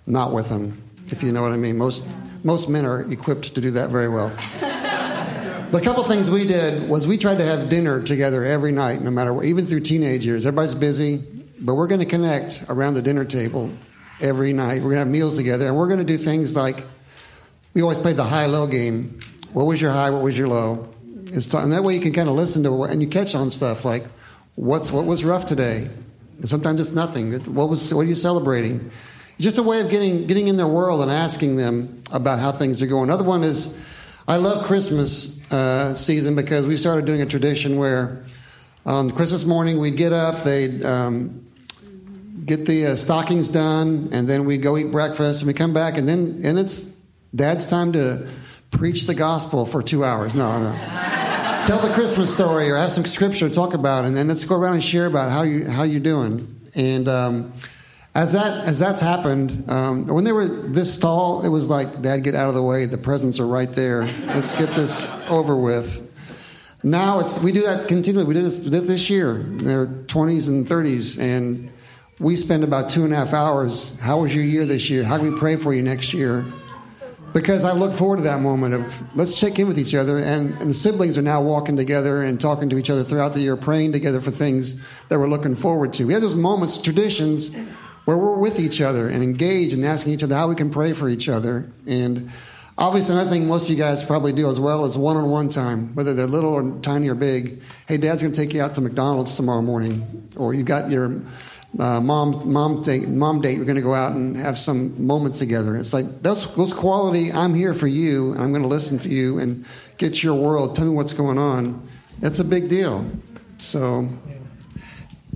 [0.05, 1.77] not with them, if you know what I mean.
[1.77, 2.03] Most,
[2.43, 4.29] most men are equipped to do that very well.
[5.71, 9.01] but a couple things we did was we tried to have dinner together every night,
[9.01, 10.45] no matter what, even through teenage years.
[10.45, 11.23] Everybody's busy,
[11.59, 13.71] but we're going to connect around the dinner table
[14.19, 14.75] every night.
[14.75, 16.83] We're going to have meals together, and we're going to do things like
[17.73, 19.19] we always played the high low game
[19.53, 20.09] what was your high?
[20.09, 20.89] What was your low?
[21.25, 23.83] It's and that way you can kind of listen to and you catch on stuff
[23.83, 24.05] like
[24.55, 25.89] what's what was rough today.
[26.37, 27.33] And sometimes it's nothing.
[27.53, 28.91] What was what are you celebrating?
[29.39, 32.81] Just a way of getting getting in their world and asking them about how things
[32.81, 33.09] are going.
[33.09, 33.75] Another one is
[34.27, 38.23] I love Christmas uh, season because we started doing a tradition where
[38.85, 41.45] on Christmas morning we'd get up, they'd um,
[42.45, 45.97] get the uh, stockings done, and then we'd go eat breakfast, and we come back,
[45.97, 46.87] and then and it's
[47.35, 48.27] Dad's time to
[48.71, 50.35] preach the gospel for two hours.
[50.35, 50.71] No, no.
[51.65, 54.55] Tell the Christmas story or have some scripture to talk about, and then let's go
[54.55, 56.55] around and share about how you how you're doing.
[56.75, 57.53] And um,
[58.15, 62.23] as that as that's happened, um, when they were this tall, it was like, Dad,
[62.23, 62.85] get out of the way.
[62.85, 64.05] The presents are right there.
[64.27, 66.03] Let's get this over with.
[66.83, 68.25] Now it's we do that continually.
[68.25, 69.43] We did this, did this year.
[69.45, 71.69] They're twenties and thirties, and
[72.19, 73.97] we spend about two and a half hours.
[73.99, 75.03] How was your year this year?
[75.03, 76.45] How can we pray for you next year?
[77.33, 80.57] Because I look forward to that moment of let's check in with each other, and,
[80.59, 83.55] and the siblings are now walking together and talking to each other throughout the year,
[83.55, 84.75] praying together for things
[85.09, 86.05] that we're looking forward to.
[86.05, 87.51] We have those moments, traditions,
[88.05, 90.93] where we're with each other and engaged and asking each other how we can pray
[90.93, 91.69] for each other.
[91.85, 92.31] And
[92.79, 95.49] Obviously, another thing most of you guys probably do as well is one on one
[95.49, 97.63] time, whether they're little or tiny or big.
[97.87, 101.19] Hey, dad's going to take you out to McDonald's tomorrow morning, or you got your
[101.79, 103.59] uh, mom mom date, mom date.
[103.59, 105.77] We're going to go out and have some moments together.
[105.77, 107.31] It's like those those quality.
[107.31, 108.31] I'm here for you.
[108.31, 109.65] and I'm going to listen for you and
[109.97, 110.75] get your world.
[110.75, 111.87] Tell me what's going on.
[112.19, 113.09] That's a big deal.
[113.59, 114.09] So.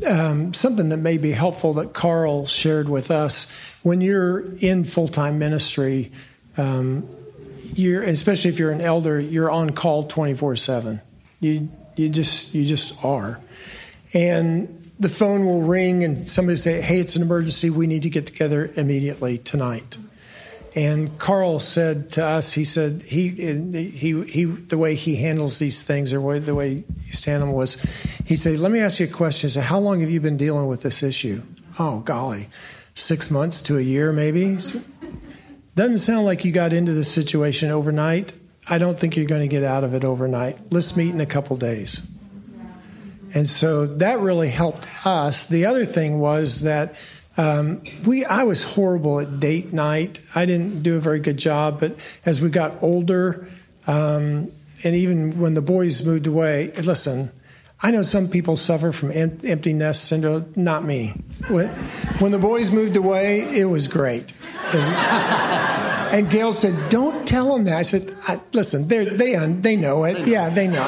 [0.03, 3.51] Um, something that may be helpful that Carl shared with us
[3.83, 6.11] when you're in full time ministry,
[6.57, 7.07] um,
[7.75, 11.01] you're especially if you're an elder, you're on call 24/7.
[11.39, 13.39] You you just you just are.
[14.13, 17.70] And the phone will ring and somebody say, "Hey, it's an emergency.
[17.70, 19.97] We need to get together immediately tonight."
[20.74, 25.84] And Carl said to us, he said he he he the way he handles these
[25.84, 27.76] things or the way he used to handle was,
[28.26, 29.49] he said, "Let me ask you a question.
[29.49, 31.41] Said, how long have you been dealing with this issue?
[31.78, 32.47] Oh, golly,
[32.93, 34.58] six months to a year, maybe.
[35.76, 38.34] Doesn't sound like you got into this situation overnight.
[38.70, 40.72] I don't think you're going to get out of it overnight.
[40.72, 42.02] Let's meet in a couple days.
[43.34, 45.45] And so that really helped us.
[45.45, 46.95] The other thing was that
[47.38, 50.19] um, we I was horrible at date night.
[50.36, 51.79] I didn't do a very good job.
[51.79, 53.47] But as we got older,
[53.88, 54.51] um,
[54.84, 57.32] and even when the boys moved away, listen,
[57.82, 60.53] I know some people suffer from empty nest syndrome.
[60.55, 61.13] Not me.
[61.47, 61.69] When,
[62.19, 64.34] when the boys moved away, it was great.
[64.73, 70.03] and Gayle said, "Don't tell them that." I said, I, "Listen, they they they know
[70.03, 70.27] it.
[70.27, 70.88] Yeah, they know."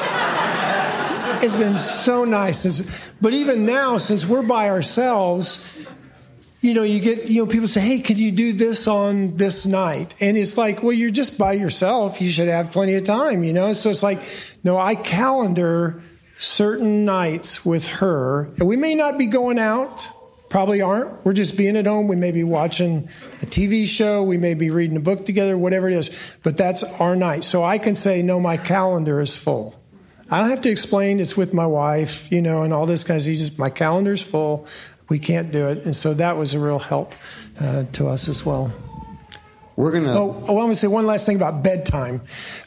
[1.42, 5.86] It's been so nice, but even now, since we're by ourselves,
[6.60, 9.66] you know, you get, you know, people say, hey, could you do this on this
[9.66, 10.14] night?
[10.20, 12.22] And it's like, well, you're just by yourself.
[12.22, 13.74] You should have plenty of time, you know?
[13.74, 14.22] So it's like,
[14.64, 16.02] no, I calendar
[16.38, 18.44] certain nights with her.
[18.58, 20.08] And we may not be going out,
[20.48, 21.22] probably aren't.
[21.24, 22.08] We're just being at home.
[22.08, 23.10] We may be watching
[23.42, 24.22] a TV show.
[24.22, 26.36] We may be reading a book together, whatever it is.
[26.42, 27.44] But that's our night.
[27.44, 29.78] So I can say, no, my calendar is full.
[30.30, 33.20] I don't have to explain it's with my wife, you know, and all this kind
[33.20, 34.66] of just my calendar's full.
[35.08, 35.84] We can't do it.
[35.84, 37.14] And so that was a real help
[37.60, 38.72] uh, to us as well.
[39.76, 40.12] We're gonna.
[40.12, 42.20] Oh, oh, I want to say one last thing about bedtime.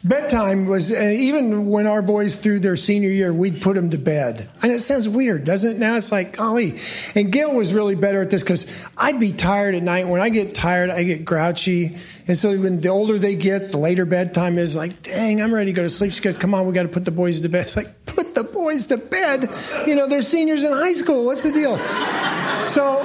[0.03, 3.97] Bedtime was uh, even when our boys through their senior year, we'd put them to
[3.97, 5.79] bed, and it sounds weird, doesn't it?
[5.79, 6.77] Now it's like, golly.
[7.15, 10.07] And Gayle was really better at this because I'd be tired at night.
[10.07, 11.97] When I get tired, I get grouchy,
[12.27, 14.75] and so when the older they get, the later bedtime is.
[14.75, 16.11] Like, dang, I'm ready to go to sleep.
[16.11, 18.35] She goes, "Come on, we got to put the boys to bed." It's like, put
[18.35, 19.49] the boys to bed.
[19.87, 21.23] You know, they're seniors in high school.
[21.23, 21.77] What's the deal?
[22.67, 22.99] So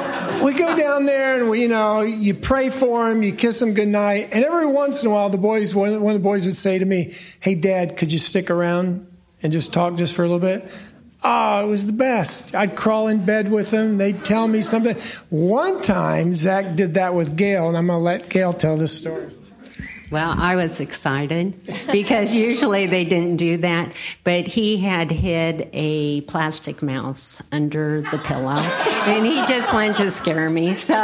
[0.44, 3.74] we go down there and we, you know, you pray for them, you kiss them
[3.74, 6.78] goodnight, and every once in a while, the boys, one of the boys would say
[6.78, 9.06] to me, "Hey, Dad, could you stick around
[9.42, 10.68] and just talk just for a little bit?"
[11.24, 12.52] Oh, it was the best.
[12.54, 13.98] I'd crawl in bed with them.
[13.98, 14.96] They'd tell me something.
[15.30, 18.92] One time, Zach did that with Gayle, and I'm going to let Gayle tell this
[18.92, 19.28] story.
[20.12, 21.54] Well, I was excited
[21.90, 23.94] because usually they didn't do that,
[24.24, 30.10] but he had hid a plastic mouse under the pillow and he just wanted to
[30.10, 30.74] scare me.
[30.74, 30.96] So.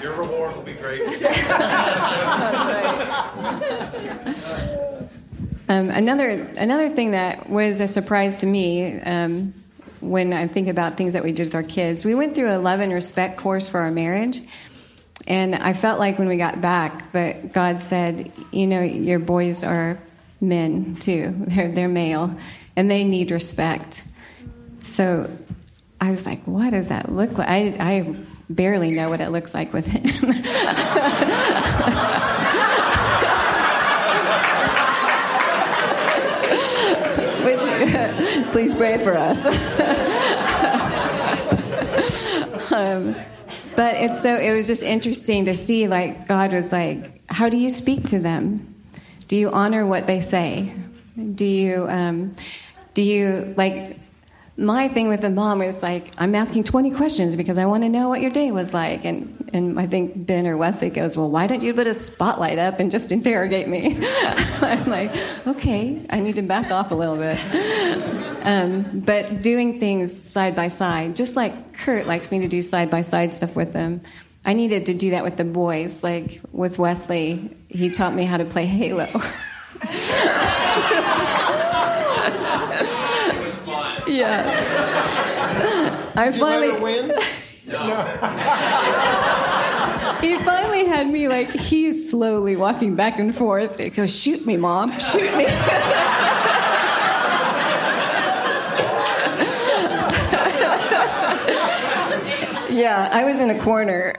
[0.00, 1.02] Your reward will be great.
[5.68, 9.54] Um, another another thing that was a surprise to me um,
[10.00, 12.04] when I think about things that we did with our kids.
[12.04, 14.40] We went through a love and respect course for our marriage.
[15.26, 19.62] And I felt like when we got back that God said, you know, your boys
[19.62, 19.98] are
[20.40, 21.34] men too.
[21.48, 22.34] They're, they're male
[22.76, 24.04] and they need respect.
[24.82, 25.30] So
[26.00, 27.48] I was like, what does that look like?
[27.48, 28.16] I, I
[28.48, 30.04] barely know what it looks like with him.
[37.44, 37.60] Which,
[38.52, 39.46] please pray for us.
[42.72, 43.16] um,
[43.76, 47.56] but it's so it was just interesting to see like God was like, how do
[47.56, 48.74] you speak to them?
[49.28, 50.74] Do you honor what they say?
[51.34, 52.34] Do you um,
[52.94, 53.99] do you like
[54.60, 57.88] my thing with the mom is like I'm asking 20 questions because I want to
[57.88, 61.30] know what your day was like, and and I think Ben or Wesley goes, well,
[61.30, 63.98] why don't you put a spotlight up and just interrogate me?
[64.60, 65.10] I'm like,
[65.46, 67.38] okay, I need to back off a little bit.
[68.40, 72.90] Um, but doing things side by side, just like Curt likes me to do side
[72.90, 74.00] by side stuff with them.
[74.46, 76.02] I needed to do that with the boys.
[76.02, 79.10] Like with Wesley, he taught me how to play Halo.
[84.20, 86.12] Yes.
[86.16, 87.10] I Did finally you let her win?
[90.20, 93.78] he finally had me like he's slowly walking back and forth.
[93.78, 94.98] He goes, "Shoot me, mom!
[94.98, 95.46] Shoot me!"
[102.70, 104.16] yeah, I was in the corner.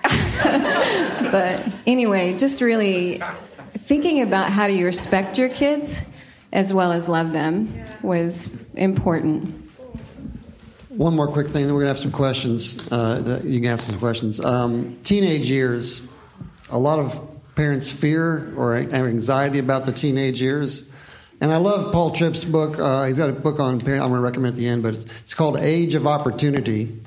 [1.32, 3.22] but anyway, just really
[3.78, 6.04] thinking about how do you respect your kids
[6.54, 9.61] as well as love them was important.
[10.98, 12.86] One more quick thing, then we're going to have some questions.
[12.92, 14.42] Uh, you can ask some questions.
[14.42, 16.02] Um, teenage years.
[16.70, 20.84] A lot of parents fear or anxiety about the teenage years.
[21.40, 22.78] And I love Paul Tripp's book.
[22.78, 24.04] Uh, he's got a book on parent.
[24.04, 27.00] I'm going to recommend at the end, but it's called Age of Opportunity,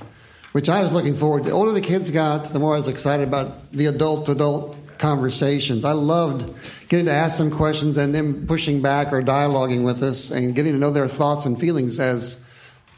[0.52, 1.42] which I was looking forward.
[1.42, 1.50] to.
[1.50, 5.84] The older the kids got, the more I was excited about the adult-adult conversations.
[5.84, 6.50] I loved
[6.88, 10.72] getting to ask them questions and them pushing back or dialoguing with us and getting
[10.72, 12.38] to know their thoughts and feelings as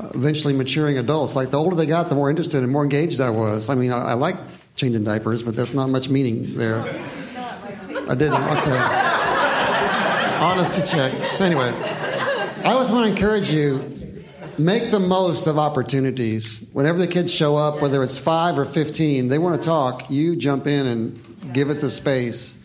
[0.01, 1.37] eventually maturing adults.
[1.37, 3.69] Like the older they got, the more interested and more engaged I was.
[3.69, 4.37] I mean, I, I like
[4.75, 6.81] changing diapers, but that's not much meaning there.
[8.09, 8.35] I didn't.
[8.35, 8.79] Okay.
[10.39, 11.17] Honesty check.
[11.35, 11.71] So anyway,
[12.65, 13.93] I always want to encourage you.
[14.59, 16.65] Make the most of opportunities.
[16.73, 20.35] Whenever the kids show up, whether it's five or 15, they want to talk, you
[20.35, 22.57] jump in and give it the space.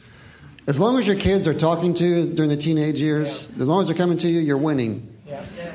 [0.67, 3.81] As long as your kids are talking to you during the teenage years, as long
[3.81, 5.10] as they're coming to you, you're winning.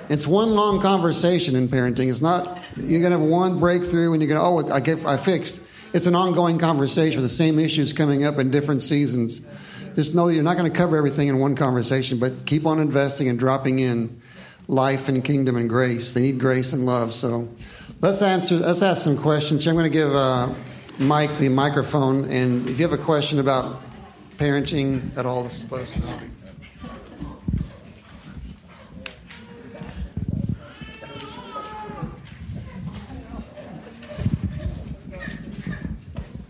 [0.08, 2.10] It's one long conversation in parenting.
[2.10, 5.60] It's not you're gonna have one breakthrough and you're gonna oh I get I fixed.
[5.92, 9.40] It's an ongoing conversation with the same issues coming up in different seasons.
[9.94, 13.38] Just know you're not to cover everything in one conversation, but keep on investing and
[13.38, 14.20] dropping in
[14.68, 16.12] life and kingdom and grace.
[16.12, 17.14] They need grace and love.
[17.14, 17.48] So
[18.02, 18.56] let's answer.
[18.56, 19.64] Let's ask some questions.
[19.64, 20.52] Here, I'm going to give uh,
[20.98, 23.80] Mike the microphone, and if you have a question about
[24.36, 26.20] parenting at all, let us know.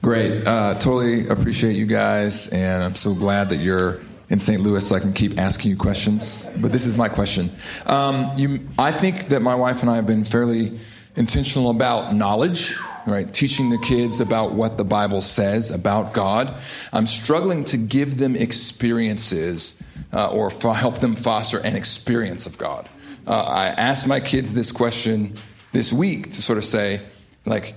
[0.06, 0.46] Great.
[0.46, 3.98] Uh, totally appreciate you guys, and I'm so glad that you're
[4.30, 4.62] in St.
[4.62, 6.48] Louis so I can keep asking you questions.
[6.58, 7.50] But this is my question.
[7.86, 10.78] Um, you, I think that my wife and I have been fairly
[11.16, 13.34] intentional about knowledge, right?
[13.34, 16.54] Teaching the kids about what the Bible says about God.
[16.92, 19.74] I'm struggling to give them experiences
[20.12, 22.88] uh, or help them foster an experience of God.
[23.26, 25.34] Uh, I asked my kids this question
[25.72, 27.00] this week to sort of say,
[27.44, 27.74] like,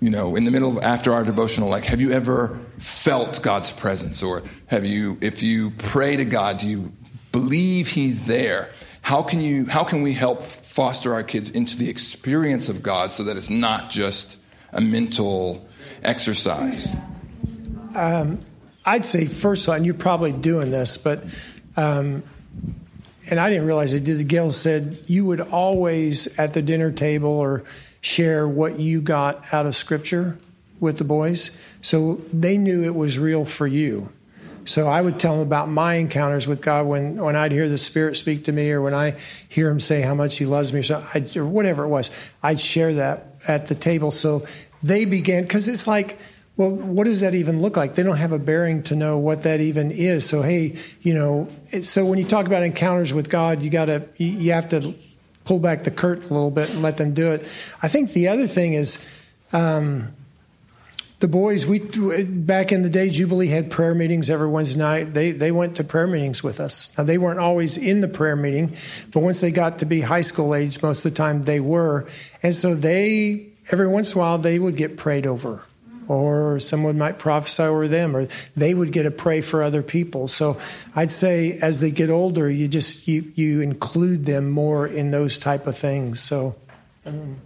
[0.00, 3.70] you know, in the middle of after our devotional, like, have you ever felt God's
[3.70, 4.22] presence?
[4.22, 6.92] Or have you, if you pray to God, do you
[7.32, 8.70] believe He's there?
[9.02, 13.10] How can you, how can we help foster our kids into the experience of God
[13.10, 14.38] so that it's not just
[14.72, 15.66] a mental
[16.02, 16.88] exercise?
[17.94, 18.40] Um,
[18.84, 21.24] I'd say first of all, and you're probably doing this, but
[21.76, 22.22] um,
[23.30, 24.04] and I didn't realize it.
[24.04, 27.64] Did Gayle said you would always at the dinner table or
[28.00, 30.38] share what you got out of Scripture
[30.78, 31.50] with the boys,
[31.82, 34.08] so they knew it was real for you.
[34.64, 37.78] So I would tell them about my encounters with God when, when I'd hear the
[37.78, 39.16] Spirit speak to me, or when I
[39.48, 42.10] hear Him say how much He loves me, or, so I'd, or whatever it was.
[42.42, 44.10] I'd share that at the table.
[44.10, 44.46] So
[44.82, 46.18] they began because it's like
[46.60, 47.94] well, what does that even look like?
[47.94, 50.28] They don't have a bearing to know what that even is.
[50.28, 51.48] So, hey, you know,
[51.80, 54.94] so when you talk about encounters with God, you got to, you have to
[55.50, 57.40] pull back the curtain a little bit and let them do it.
[57.82, 59.04] I think the other thing is,
[59.52, 60.12] um,
[61.18, 65.12] the boys, we back in the day, Jubilee had prayer meetings every Wednesday night.
[65.12, 66.96] They they went to prayer meetings with us.
[66.96, 68.76] Now they weren't always in the prayer meeting,
[69.10, 72.06] but once they got to be high school age, most of the time they were,
[72.44, 75.64] and so they every once in a while they would get prayed over
[76.10, 80.26] or someone might prophesy over them or they would get to pray for other people.
[80.26, 80.58] So
[80.96, 85.38] i'd say as they get older you just you, you include them more in those
[85.38, 86.20] type of things.
[86.20, 86.56] So
[87.06, 87.36] um.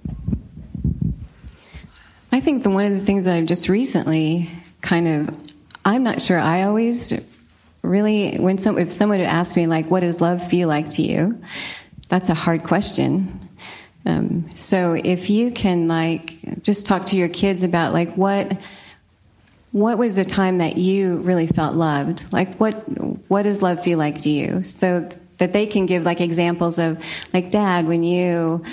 [2.32, 4.50] i think the one of the things that i've just recently
[4.80, 5.36] kind of
[5.84, 7.12] i'm not sure i always
[7.82, 11.02] really when some if someone would ask me like what does love feel like to
[11.02, 11.40] you?
[12.08, 13.43] That's a hard question
[14.06, 18.60] um, so if you can like just talk to your kids about like what
[19.72, 22.32] what was the time that you really felt loved?
[22.32, 22.74] Like what
[23.28, 24.62] what does love feel like to you?
[24.62, 27.02] So that they can give like examples of
[27.32, 28.64] like dad when you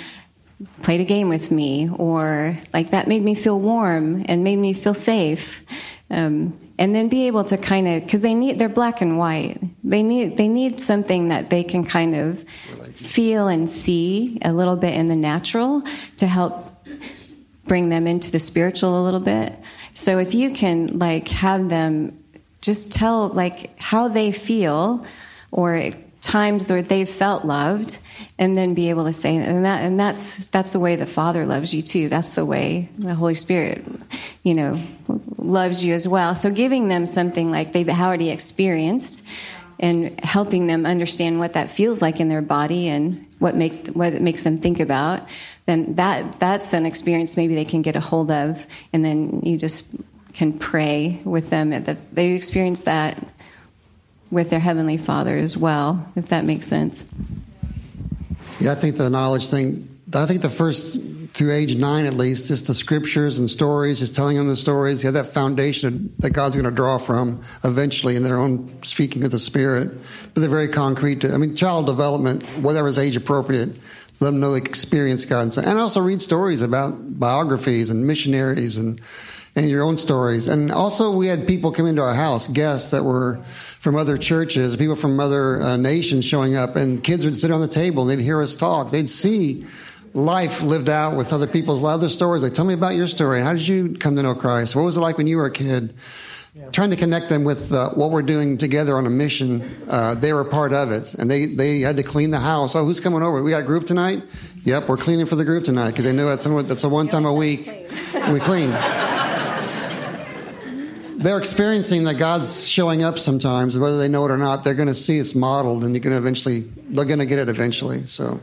[0.82, 4.72] played a game with me or like that made me feel warm and made me
[4.72, 5.64] feel safe
[6.08, 9.60] um, and then be able to kind of because they need they're black and white
[9.82, 12.44] they need they need something that they can kind of
[13.02, 15.82] feel and see a little bit in the natural
[16.18, 16.68] to help
[17.66, 19.54] bring them into the spiritual a little bit.
[19.94, 22.18] So if you can like have them
[22.60, 25.04] just tell like how they feel
[25.50, 27.98] or times where they've felt loved
[28.38, 31.44] and then be able to say and that and that's that's the way the father
[31.44, 32.08] loves you too.
[32.08, 33.84] That's the way the holy spirit
[34.42, 34.80] you know
[35.36, 36.34] loves you as well.
[36.34, 39.26] So giving them something like they've already experienced
[39.82, 44.14] and helping them understand what that feels like in their body and what make what
[44.14, 45.26] it makes them think about
[45.66, 49.58] then that that's an experience maybe they can get a hold of and then you
[49.58, 49.84] just
[50.32, 53.18] can pray with them that they experience that
[54.30, 57.04] with their heavenly father as well if that makes sense.
[58.58, 60.96] Yeah, I think the knowledge thing, I think the first
[61.32, 65.02] through age nine at least, just the scriptures and stories, just telling them the stories.
[65.02, 69.24] You have that foundation that God's going to draw from eventually in their own speaking
[69.24, 69.90] of the Spirit.
[70.34, 71.24] But they're very concrete.
[71.24, 73.70] I mean, child development, whatever is age appropriate,
[74.20, 75.56] let them know they experience God.
[75.56, 79.00] And also read stories about biographies and missionaries and
[79.54, 80.48] and your own stories.
[80.48, 83.36] And also, we had people come into our house, guests that were
[83.80, 87.60] from other churches, people from other uh, nations showing up, and kids would sit on
[87.60, 88.90] the table and they'd hear us talk.
[88.90, 89.66] They'd see
[90.14, 92.42] life lived out with other people's other stories.
[92.42, 93.40] Like, tell me about your story.
[93.40, 94.76] How did you come to know Christ?
[94.76, 95.94] What was it like when you were a kid?
[96.54, 96.68] Yeah.
[96.70, 99.86] Trying to connect them with uh, what we're doing together on a mission.
[99.88, 102.76] Uh, they were part of it, and they they had to clean the house.
[102.76, 103.42] Oh, who's coming over?
[103.42, 104.22] We got a group tonight.
[104.64, 107.24] Yep, we're cleaning for the group tonight because they knew that's that's a one time
[107.24, 107.66] a week
[108.28, 108.70] we clean
[111.22, 114.64] they're experiencing that God's showing up sometimes, whether they know it or not.
[114.64, 117.38] They're going to see it's modeled, and you're going to eventually they're going to get
[117.38, 118.06] it eventually.
[118.06, 118.40] So,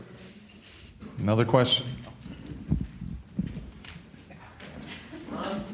[1.20, 1.86] another question.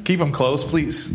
[0.04, 1.12] Keep them close, please.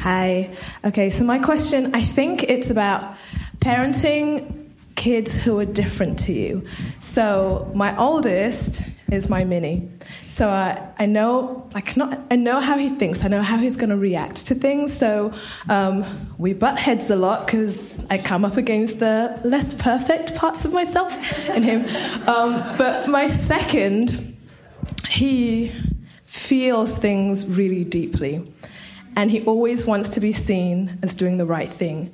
[0.00, 0.50] Hi.
[0.84, 3.16] Okay, so my question, I think it's about
[3.58, 6.66] parenting kids who are different to you.
[7.00, 9.88] So my oldest is my mini.
[10.28, 13.24] So I, I know I cannot I know how he thinks.
[13.24, 14.96] I know how he's going to react to things.
[14.96, 15.32] So
[15.68, 16.04] um,
[16.38, 20.72] we butt heads a lot because I come up against the less perfect parts of
[20.72, 21.12] myself
[21.48, 21.86] in him.
[22.30, 24.36] Um, but my second,
[25.08, 25.72] he
[26.26, 28.46] feels things really deeply,
[29.16, 32.12] and he always wants to be seen as doing the right thing.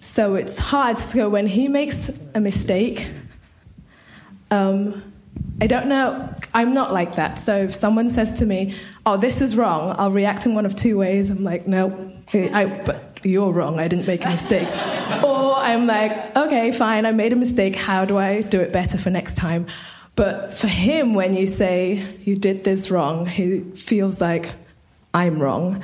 [0.00, 0.98] So it's hard.
[0.98, 3.08] So when he makes a mistake,
[4.50, 5.02] um,
[5.60, 6.28] I don't know.
[6.52, 7.38] I'm not like that.
[7.38, 8.74] So if someone says to me,
[9.06, 11.30] "Oh, this is wrong," I'll react in one of two ways.
[11.30, 13.80] I'm like, "No, I, but you're wrong.
[13.80, 14.68] I didn't make a mistake."
[15.24, 17.06] or I'm like, "Okay, fine.
[17.06, 17.74] I made a mistake.
[17.74, 19.66] How do I do it better for next time?"
[20.14, 24.54] But for him, when you say you did this wrong, he feels like
[25.12, 25.82] I'm wrong.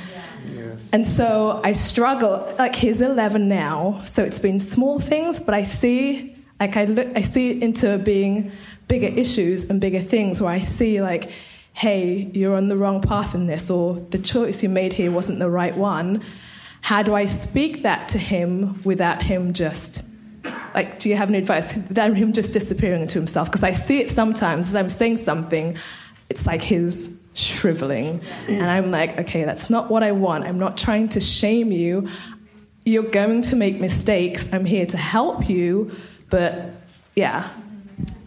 [0.54, 0.74] Yeah.
[0.92, 2.54] And so I struggle.
[2.58, 7.08] Like he's 11 now, so it's been small things, but I see, like I look,
[7.14, 8.52] I see it into being
[8.92, 11.30] bigger issues and bigger things where I see like,
[11.72, 15.38] hey, you're on the wrong path in this, or the choice you made here wasn't
[15.38, 16.22] the right one.
[16.82, 20.02] How do I speak that to him without him just
[20.74, 21.74] like, do you have any advice?
[21.74, 23.48] Without him just disappearing into himself?
[23.48, 25.78] Because I see it sometimes as I'm saying something,
[26.28, 28.20] it's like his shriveling.
[28.46, 30.44] And I'm like, okay, that's not what I want.
[30.44, 32.10] I'm not trying to shame you.
[32.84, 34.52] You're going to make mistakes.
[34.52, 35.92] I'm here to help you.
[36.28, 36.72] But
[37.16, 37.48] yeah.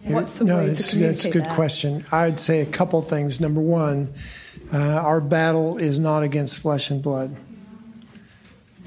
[0.06, 1.54] What's the no, way that's, to that's a good that?
[1.54, 2.04] question.
[2.12, 3.40] I'd say a couple things.
[3.40, 4.12] Number one,
[4.72, 7.34] uh, our battle is not against flesh and blood.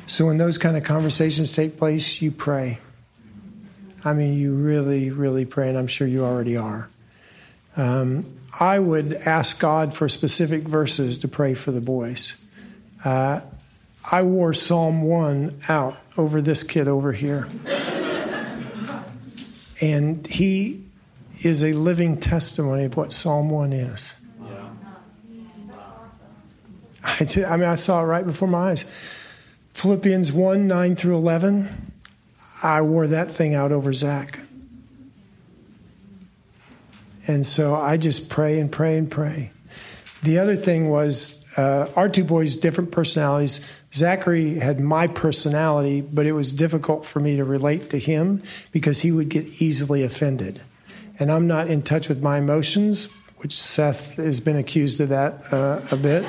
[0.07, 2.79] So when those kind of conversations take place, you pray.
[4.03, 6.89] I mean, you really, really pray, and I'm sure you already are.
[7.75, 8.25] Um,
[8.57, 12.37] I would ask God for specific verses to pray for the boys.
[13.03, 13.41] Uh,
[14.09, 17.47] I wore Psalm 1 out over this kid over here.
[19.81, 20.83] and he
[21.41, 24.15] is a living testimony of what Psalm 1 is.
[24.43, 24.69] Yeah.
[27.47, 28.85] I mean, I saw it right before my eyes.
[29.73, 31.91] Philippians 1 9 through 11,
[32.61, 34.39] I wore that thing out over Zach.
[37.27, 39.51] And so I just pray and pray and pray.
[40.23, 43.71] The other thing was uh, our two boys, different personalities.
[43.93, 49.01] Zachary had my personality, but it was difficult for me to relate to him because
[49.01, 50.61] he would get easily offended.
[51.19, 53.09] And I'm not in touch with my emotions
[53.39, 56.25] which Seth has been accused of that uh, a bit.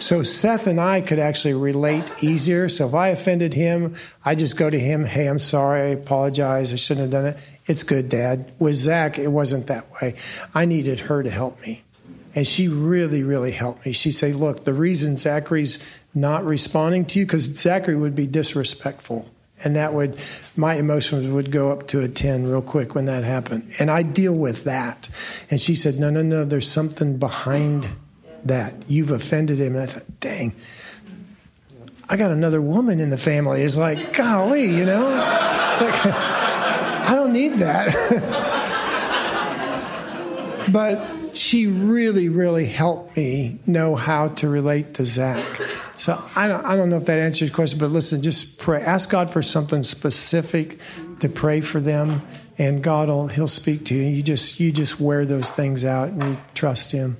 [0.00, 2.68] So Seth and I could actually relate easier.
[2.68, 6.72] So if I offended him, I just go to him, hey, I'm sorry, I apologize,
[6.72, 7.36] I shouldn't have done it.
[7.66, 8.50] It's good, Dad.
[8.58, 10.16] With Zach, it wasn't that way.
[10.52, 11.82] I needed her to help me.
[12.34, 13.92] And she really, really helped me.
[13.92, 15.78] She said, look, the reason Zachary's
[16.12, 19.28] not responding to you, because Zachary would be disrespectful
[19.64, 20.18] and that would
[20.56, 23.72] my emotions would go up to a 10 real quick when that happened.
[23.78, 25.08] And i deal with that.
[25.50, 27.88] And she said no no no there's something behind
[28.44, 28.74] that.
[28.88, 29.74] You've offended him.
[29.74, 30.54] And i thought dang.
[32.08, 33.62] I got another woman in the family.
[33.62, 35.08] It's like golly you know?
[35.72, 38.44] It's like i don't need that.
[40.70, 45.44] But she really, really helped me know how to relate to Zach.
[45.96, 48.82] So I don't, I don't know if that answers your question, but listen, just pray.
[48.82, 50.78] Ask God for something specific
[51.20, 52.22] to pray for them,
[52.58, 54.02] and God will He'll speak to you.
[54.02, 57.16] You just you just wear those things out and you trust Him.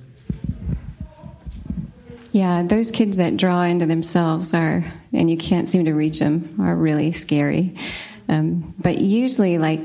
[2.31, 6.57] Yeah, those kids that draw into themselves are, and you can't seem to reach them,
[6.59, 7.75] are really scary.
[8.27, 9.81] Um, but usually, like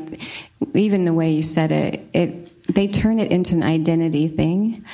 [0.74, 4.84] even the way you said it, it they turn it into an identity thing,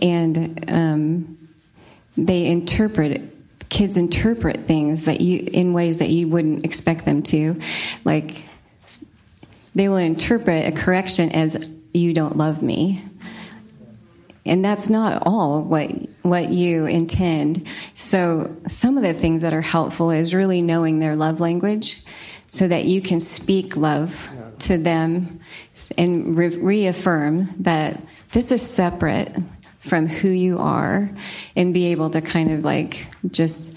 [0.00, 1.38] and um,
[2.16, 3.22] they interpret
[3.68, 7.60] kids interpret things that you in ways that you wouldn't expect them to,
[8.04, 8.46] like
[9.74, 13.04] they will interpret a correction as "you don't love me."
[14.46, 15.90] and that's not all what
[16.22, 17.66] what you intend.
[17.94, 22.02] So some of the things that are helpful is really knowing their love language,
[22.46, 24.28] so that you can speak love
[24.60, 25.40] to them
[25.96, 28.00] and re- reaffirm that
[28.30, 29.34] this is separate
[29.80, 31.10] from who you are
[31.56, 33.76] and be able to kind of like just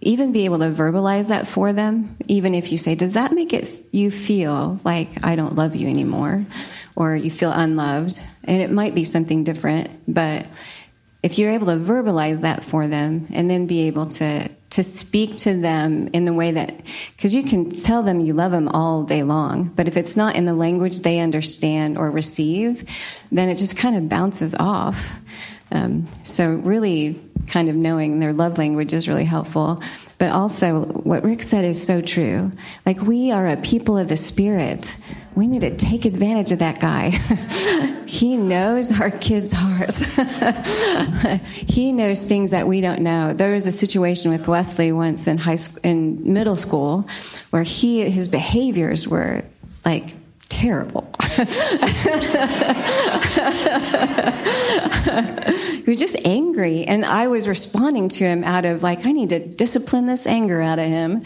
[0.00, 3.52] even be able to verbalize that for them even if you say does that make
[3.52, 6.44] it you feel like i don't love you anymore
[6.96, 8.20] or you feel unloved?
[8.44, 10.46] And it might be something different but
[11.22, 15.36] if you're able to verbalize that for them and then be able to to speak
[15.36, 16.80] to them in the way that,
[17.16, 20.34] because you can tell them you love them all day long, but if it's not
[20.34, 22.84] in the language they understand or receive,
[23.30, 25.14] then it just kind of bounces off.
[25.70, 29.80] Um, so, really, kind of knowing their love language is really helpful.
[30.18, 32.52] But also, what Rick said is so true.
[32.86, 34.96] Like, we are a people of the Spirit
[35.34, 37.10] we need to take advantage of that guy.
[38.06, 40.16] he knows our kids' hearts.
[41.56, 43.32] he knows things that we don't know.
[43.32, 47.08] There was a situation with Wesley once in high school, in middle school,
[47.50, 49.44] where he his behaviors were
[49.84, 50.14] like
[50.58, 51.10] terrible.
[51.34, 51.42] he
[55.86, 59.40] was just angry, and I was responding to him out of like, I need to
[59.44, 61.24] discipline this anger out of him.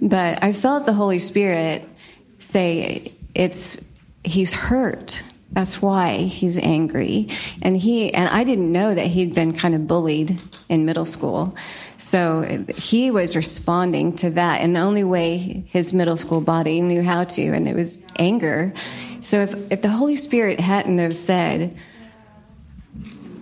[0.00, 1.88] But I felt the Holy Spirit
[2.38, 3.76] say, it's
[4.24, 5.22] he's hurt
[5.52, 7.28] that's why he's angry
[7.62, 11.54] and he and i didn't know that he'd been kind of bullied in middle school
[11.98, 14.60] so he was responding to that.
[14.60, 15.36] And the only way
[15.68, 18.72] his middle school body knew how to and it was anger.
[19.20, 21.76] So if if the holy spirit hadn't have said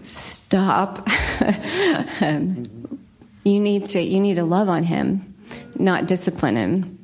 [0.05, 1.09] stop
[2.21, 5.35] you need to you need to love on him
[5.79, 6.96] not discipline him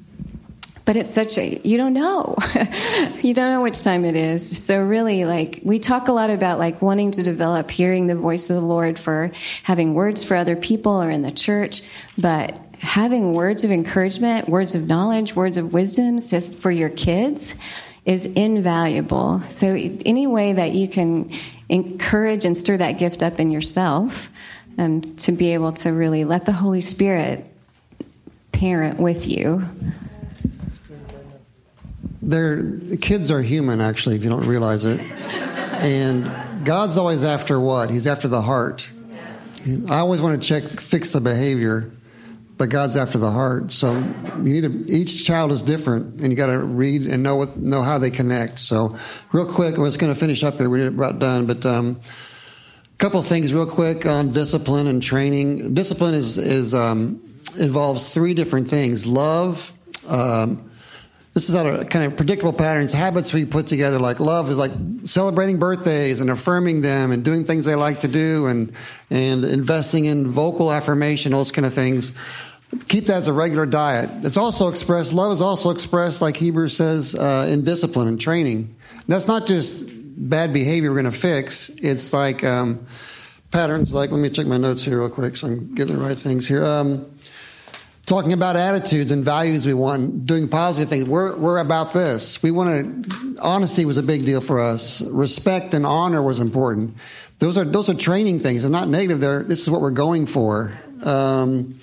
[0.93, 2.37] but it's such a you don't know.
[3.23, 4.63] You don't know which time it is.
[4.63, 8.51] So really like we talk a lot about like wanting to develop hearing the voice
[8.51, 9.31] of the lord for
[9.63, 11.81] having words for other people or in the church.
[12.19, 17.55] But having words of encouragement words of knowledge words of wisdom just for your kids
[18.05, 19.43] is invaluable.
[19.49, 21.31] So any way that you can
[21.71, 24.29] encourage and stir that gift up in yourself
[24.77, 27.47] um, to be able to really let the holy spirit
[28.53, 29.65] parent with you
[32.23, 32.63] they're
[33.01, 35.01] kids are human actually if you don't realize it.
[35.01, 37.91] And god's always after what?
[37.91, 38.91] He's after the heart.
[39.89, 41.91] I always want to check fix the behavior
[42.63, 43.73] but god's after the heart.
[43.73, 47.35] So you need to each child is different and you got to read and know
[47.35, 48.61] what know how they connect.
[48.61, 48.97] So
[49.33, 50.71] real quick we're just going to finish up here.
[50.71, 52.01] We're about done but um,
[52.95, 55.75] a couple things real quick on discipline and training.
[55.75, 57.21] Discipline is is um,
[57.59, 59.07] involves three different things.
[59.09, 59.73] Love
[60.07, 60.71] um,
[61.35, 63.99] this is out of kind of predictable patterns, habits we put together.
[63.99, 64.73] Like love is like
[65.07, 68.75] celebrating birthdays and affirming them and doing things they like to do and
[69.09, 72.13] and investing in vocal affirmation, those kind of things.
[72.89, 74.11] Keep that as a regular diet.
[74.25, 75.13] It's also expressed.
[75.13, 78.75] Love is also expressed, like Hebrews says, uh, in discipline and training.
[79.09, 79.85] That's not just
[80.17, 81.71] bad behavior we're going to fix.
[81.77, 82.87] It's like um,
[83.51, 83.93] patterns.
[83.93, 86.47] Like let me check my notes here real quick so I'm getting the right things
[86.47, 86.65] here.
[86.65, 87.12] Um,
[88.13, 91.09] talking about attitudes and values we want, doing positive things.
[91.09, 92.43] We're, we're about this.
[92.43, 95.01] We want to, honesty was a big deal for us.
[95.01, 96.95] Respect and honor was important.
[97.39, 98.65] Those are, those are training things.
[98.65, 99.19] They're not negative.
[99.19, 100.79] They're, this is what we're going for.
[101.03, 101.81] Um,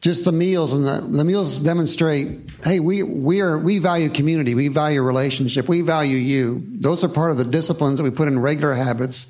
[0.00, 4.54] just the meals and the, the meals demonstrate hey we, we are we value community
[4.54, 8.26] we value relationship we value you those are part of the disciplines that we put
[8.26, 9.26] in regular habits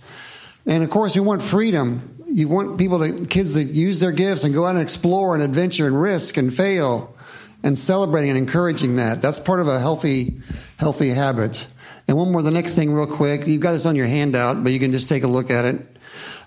[0.66, 4.44] and of course we want freedom you want people to kids to use their gifts
[4.44, 7.14] and go out and explore and adventure and risk and fail
[7.62, 9.20] and celebrating and encouraging that.
[9.20, 10.34] That's part of a healthy
[10.78, 11.66] healthy habit.
[12.08, 14.72] And one more the next thing real quick you've got this on your handout but
[14.72, 15.86] you can just take a look at it.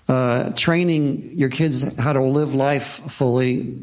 [0.06, 3.74] Uh, training your kids how to live life fully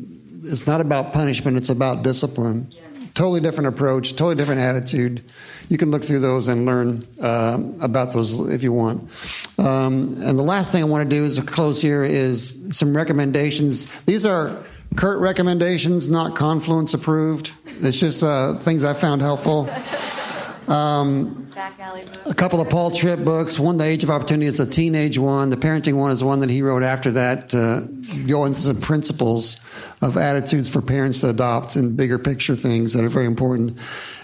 [0.43, 2.68] it's not about punishment, it's about discipline.
[3.14, 5.24] Totally different approach, totally different attitude.
[5.70, 9.09] You can look through those and learn uh, about those if you want.
[9.57, 13.88] Um, and the last thing I want to do is close here is some recommendations.
[14.05, 14.64] These are
[14.95, 17.51] Curt recommendations, not Confluence approved.
[17.82, 19.70] It's just uh, things I found helpful.
[20.68, 21.41] Um,
[22.26, 23.59] a couple of Paul Tripp books.
[23.59, 25.51] One, The Age of Opportunity, is the teenage one.
[25.51, 27.82] The parenting one is one that he wrote after that, uh,
[28.26, 29.57] going some principles
[30.01, 33.78] of attitudes for parents to adopt and bigger picture things that are very important.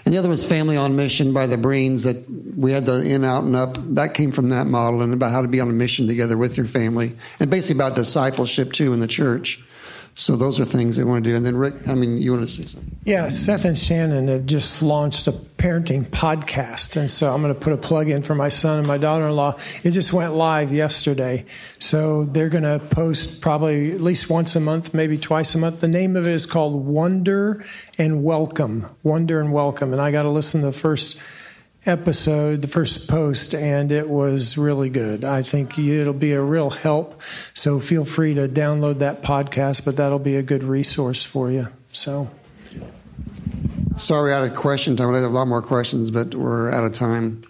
[0.04, 3.24] And the other was Family on Mission by the Breens that we had the in,
[3.24, 3.76] out, and up.
[3.94, 6.56] That came from that model and about how to be on a mission together with
[6.56, 9.62] your family and basically about discipleship too in the church.
[10.18, 11.36] So those are things they want to do.
[11.36, 12.98] And then Rick, I mean, you want to say something?
[13.04, 17.60] Yeah, Seth and Shannon have just launched a parenting podcast, and so I'm going to
[17.60, 19.56] put a plug in for my son and my daughter-in-law.
[19.84, 21.46] It just went live yesterday,
[21.78, 25.78] so they're going to post probably at least once a month, maybe twice a month.
[25.78, 27.64] The name of it is called Wonder
[27.96, 28.86] and Welcome.
[29.04, 31.20] Wonder and Welcome, and I got to listen to the first
[31.88, 35.24] episode, the first post, and it was really good.
[35.24, 37.22] I think it'll be a real help.
[37.54, 41.68] So feel free to download that podcast, but that'll be a good resource for you.
[41.92, 42.30] So.
[43.96, 45.12] Sorry, out of question time.
[45.12, 47.42] I have a lot more questions, but we're out of time.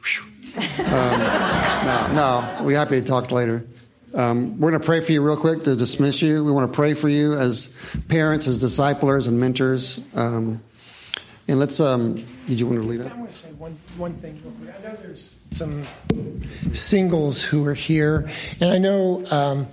[0.57, 3.67] Um, no, no, we're happy to talk later.
[4.15, 6.45] Um, we're going to pray for you real quick to dismiss you.
[6.45, 7.71] We want to pray for you as
[8.09, 10.01] parents, as disciplers, and mentors.
[10.15, 10.63] Um,
[11.49, 13.13] and let's, um, did you want to lead up?
[13.13, 14.41] I want to say one, one thing.
[14.79, 15.83] I know there's some
[16.75, 18.31] singles who are here,
[18.61, 19.67] and I know um,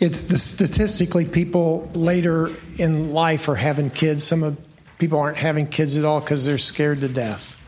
[0.00, 4.24] it's the statistically people later in life are having kids.
[4.24, 4.58] Some of
[4.98, 7.58] people aren't having kids at all because they're scared to death.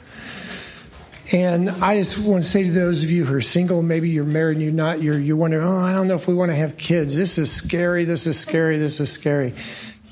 [1.32, 4.24] And I just want to say to those of you who are single, maybe you're
[4.24, 6.56] married and you're not, you're, you wonder, oh, I don't know if we want to
[6.56, 7.16] have kids.
[7.16, 8.04] This is scary.
[8.04, 8.76] This is scary.
[8.76, 9.54] This is scary.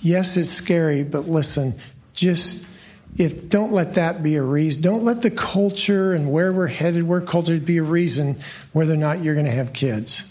[0.01, 1.75] Yes, it's scary, but listen,
[2.15, 2.67] just
[3.19, 7.03] if don't let that be a reason don't let the culture and where we're headed
[7.05, 8.39] where culture be a reason
[8.73, 10.29] whether or not you're going to have kids.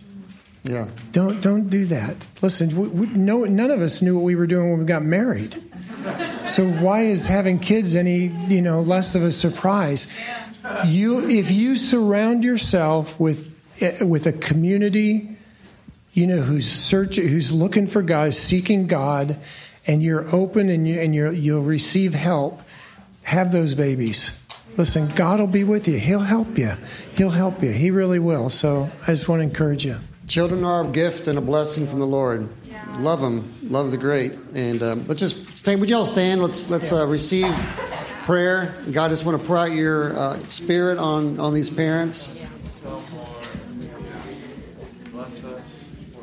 [0.64, 0.90] Yeah.
[1.12, 2.26] Don't don't do that.
[2.42, 5.04] Listen we, we, no, none of us knew what we were doing when we got
[5.04, 5.62] married.
[6.48, 10.08] So why is having kids any you know less of a surprise?
[10.86, 15.38] You if you surround yourself with eh, with a community
[16.14, 19.40] you know who's searching who's looking for god seeking god
[19.88, 22.62] and you're open and you and you you'll receive help
[23.24, 24.38] have those babies.
[24.78, 25.98] Listen, God will be with you.
[25.98, 26.72] He'll help you.
[27.16, 27.72] He'll help you.
[27.72, 28.50] He really will.
[28.50, 29.98] So I just want to encourage you.
[30.28, 32.48] Children are a gift and a blessing from the Lord.
[32.66, 32.84] Yeah.
[33.00, 33.54] Love them.
[33.64, 34.38] Love the great.
[34.54, 35.82] And um, let's just stand.
[35.82, 36.42] Would you all stand?
[36.42, 37.54] Let's let's uh, receive
[38.24, 38.76] prayer.
[38.92, 42.48] God, just want to pour out your uh, spirit on on these parents.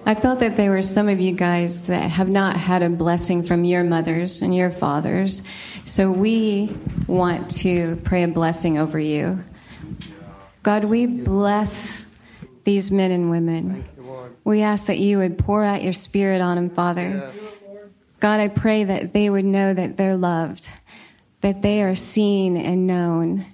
[0.09, 3.43] I felt that there were some of you guys that have not had a blessing
[3.43, 5.43] from your mothers and your fathers.
[5.85, 6.75] So we
[7.07, 9.45] want to pray a blessing over you.
[10.63, 12.07] God, we bless
[12.65, 13.85] these men and women.
[14.45, 17.31] We ask that you would pour out your spirit on them, Father.
[18.19, 20.71] God, I pray that they would know that they're loved,
[21.43, 23.45] that they are seen and known,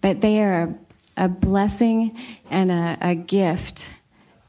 [0.00, 0.74] that they are
[1.16, 2.18] a blessing
[2.50, 3.93] and a, a gift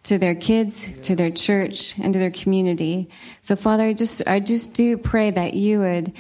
[0.06, 3.10] to their kids, to their church, and to their community.
[3.42, 6.14] So, Father, I just, I just do pray that you would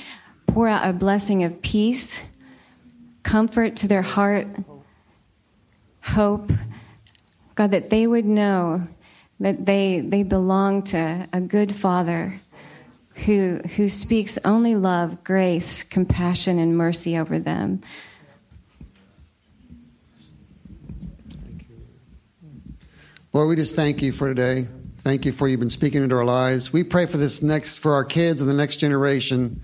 [0.48, 2.24] pour out a blessing of peace,
[3.24, 4.48] comfort to their heart,
[6.02, 6.52] hope.
[7.56, 8.88] God, that they would know
[9.40, 12.34] that they, they belong to a good Father
[13.26, 17.82] who, who speaks only love, grace, compassion, and mercy over them.
[23.36, 24.66] Lord, we just thank you for today.
[25.00, 26.72] Thank you for you've been speaking into our lives.
[26.72, 29.62] We pray for this next, for our kids and the next generation,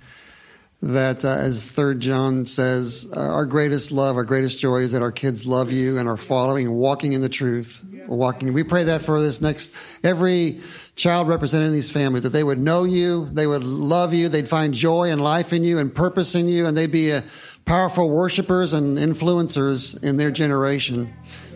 [0.82, 5.01] that, uh, as Third John says, uh, our greatest love, our greatest joy is that
[5.01, 7.82] our kids love you and are following walking in the truth.
[8.07, 8.51] Walking.
[8.51, 9.72] We pray that for this next
[10.03, 10.59] every
[10.97, 14.49] child represented in these families that they would know you, they would love you, they'd
[14.49, 17.24] find joy and life in you and purpose in you, and they'd be a,
[17.65, 21.13] powerful worshipers and influencers in their generation.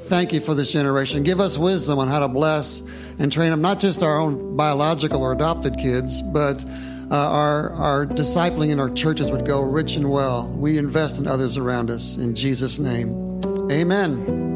[0.08, 1.24] Thank you for this generation.
[1.24, 2.84] Give us wisdom on how to bless
[3.18, 6.64] and train them, not just our own biological or adopted kids, but
[7.12, 10.48] uh, our, our discipling in our churches would go rich and well.
[10.50, 12.18] We invest in others around us.
[12.18, 13.42] In Jesus' name,
[13.72, 14.55] amen.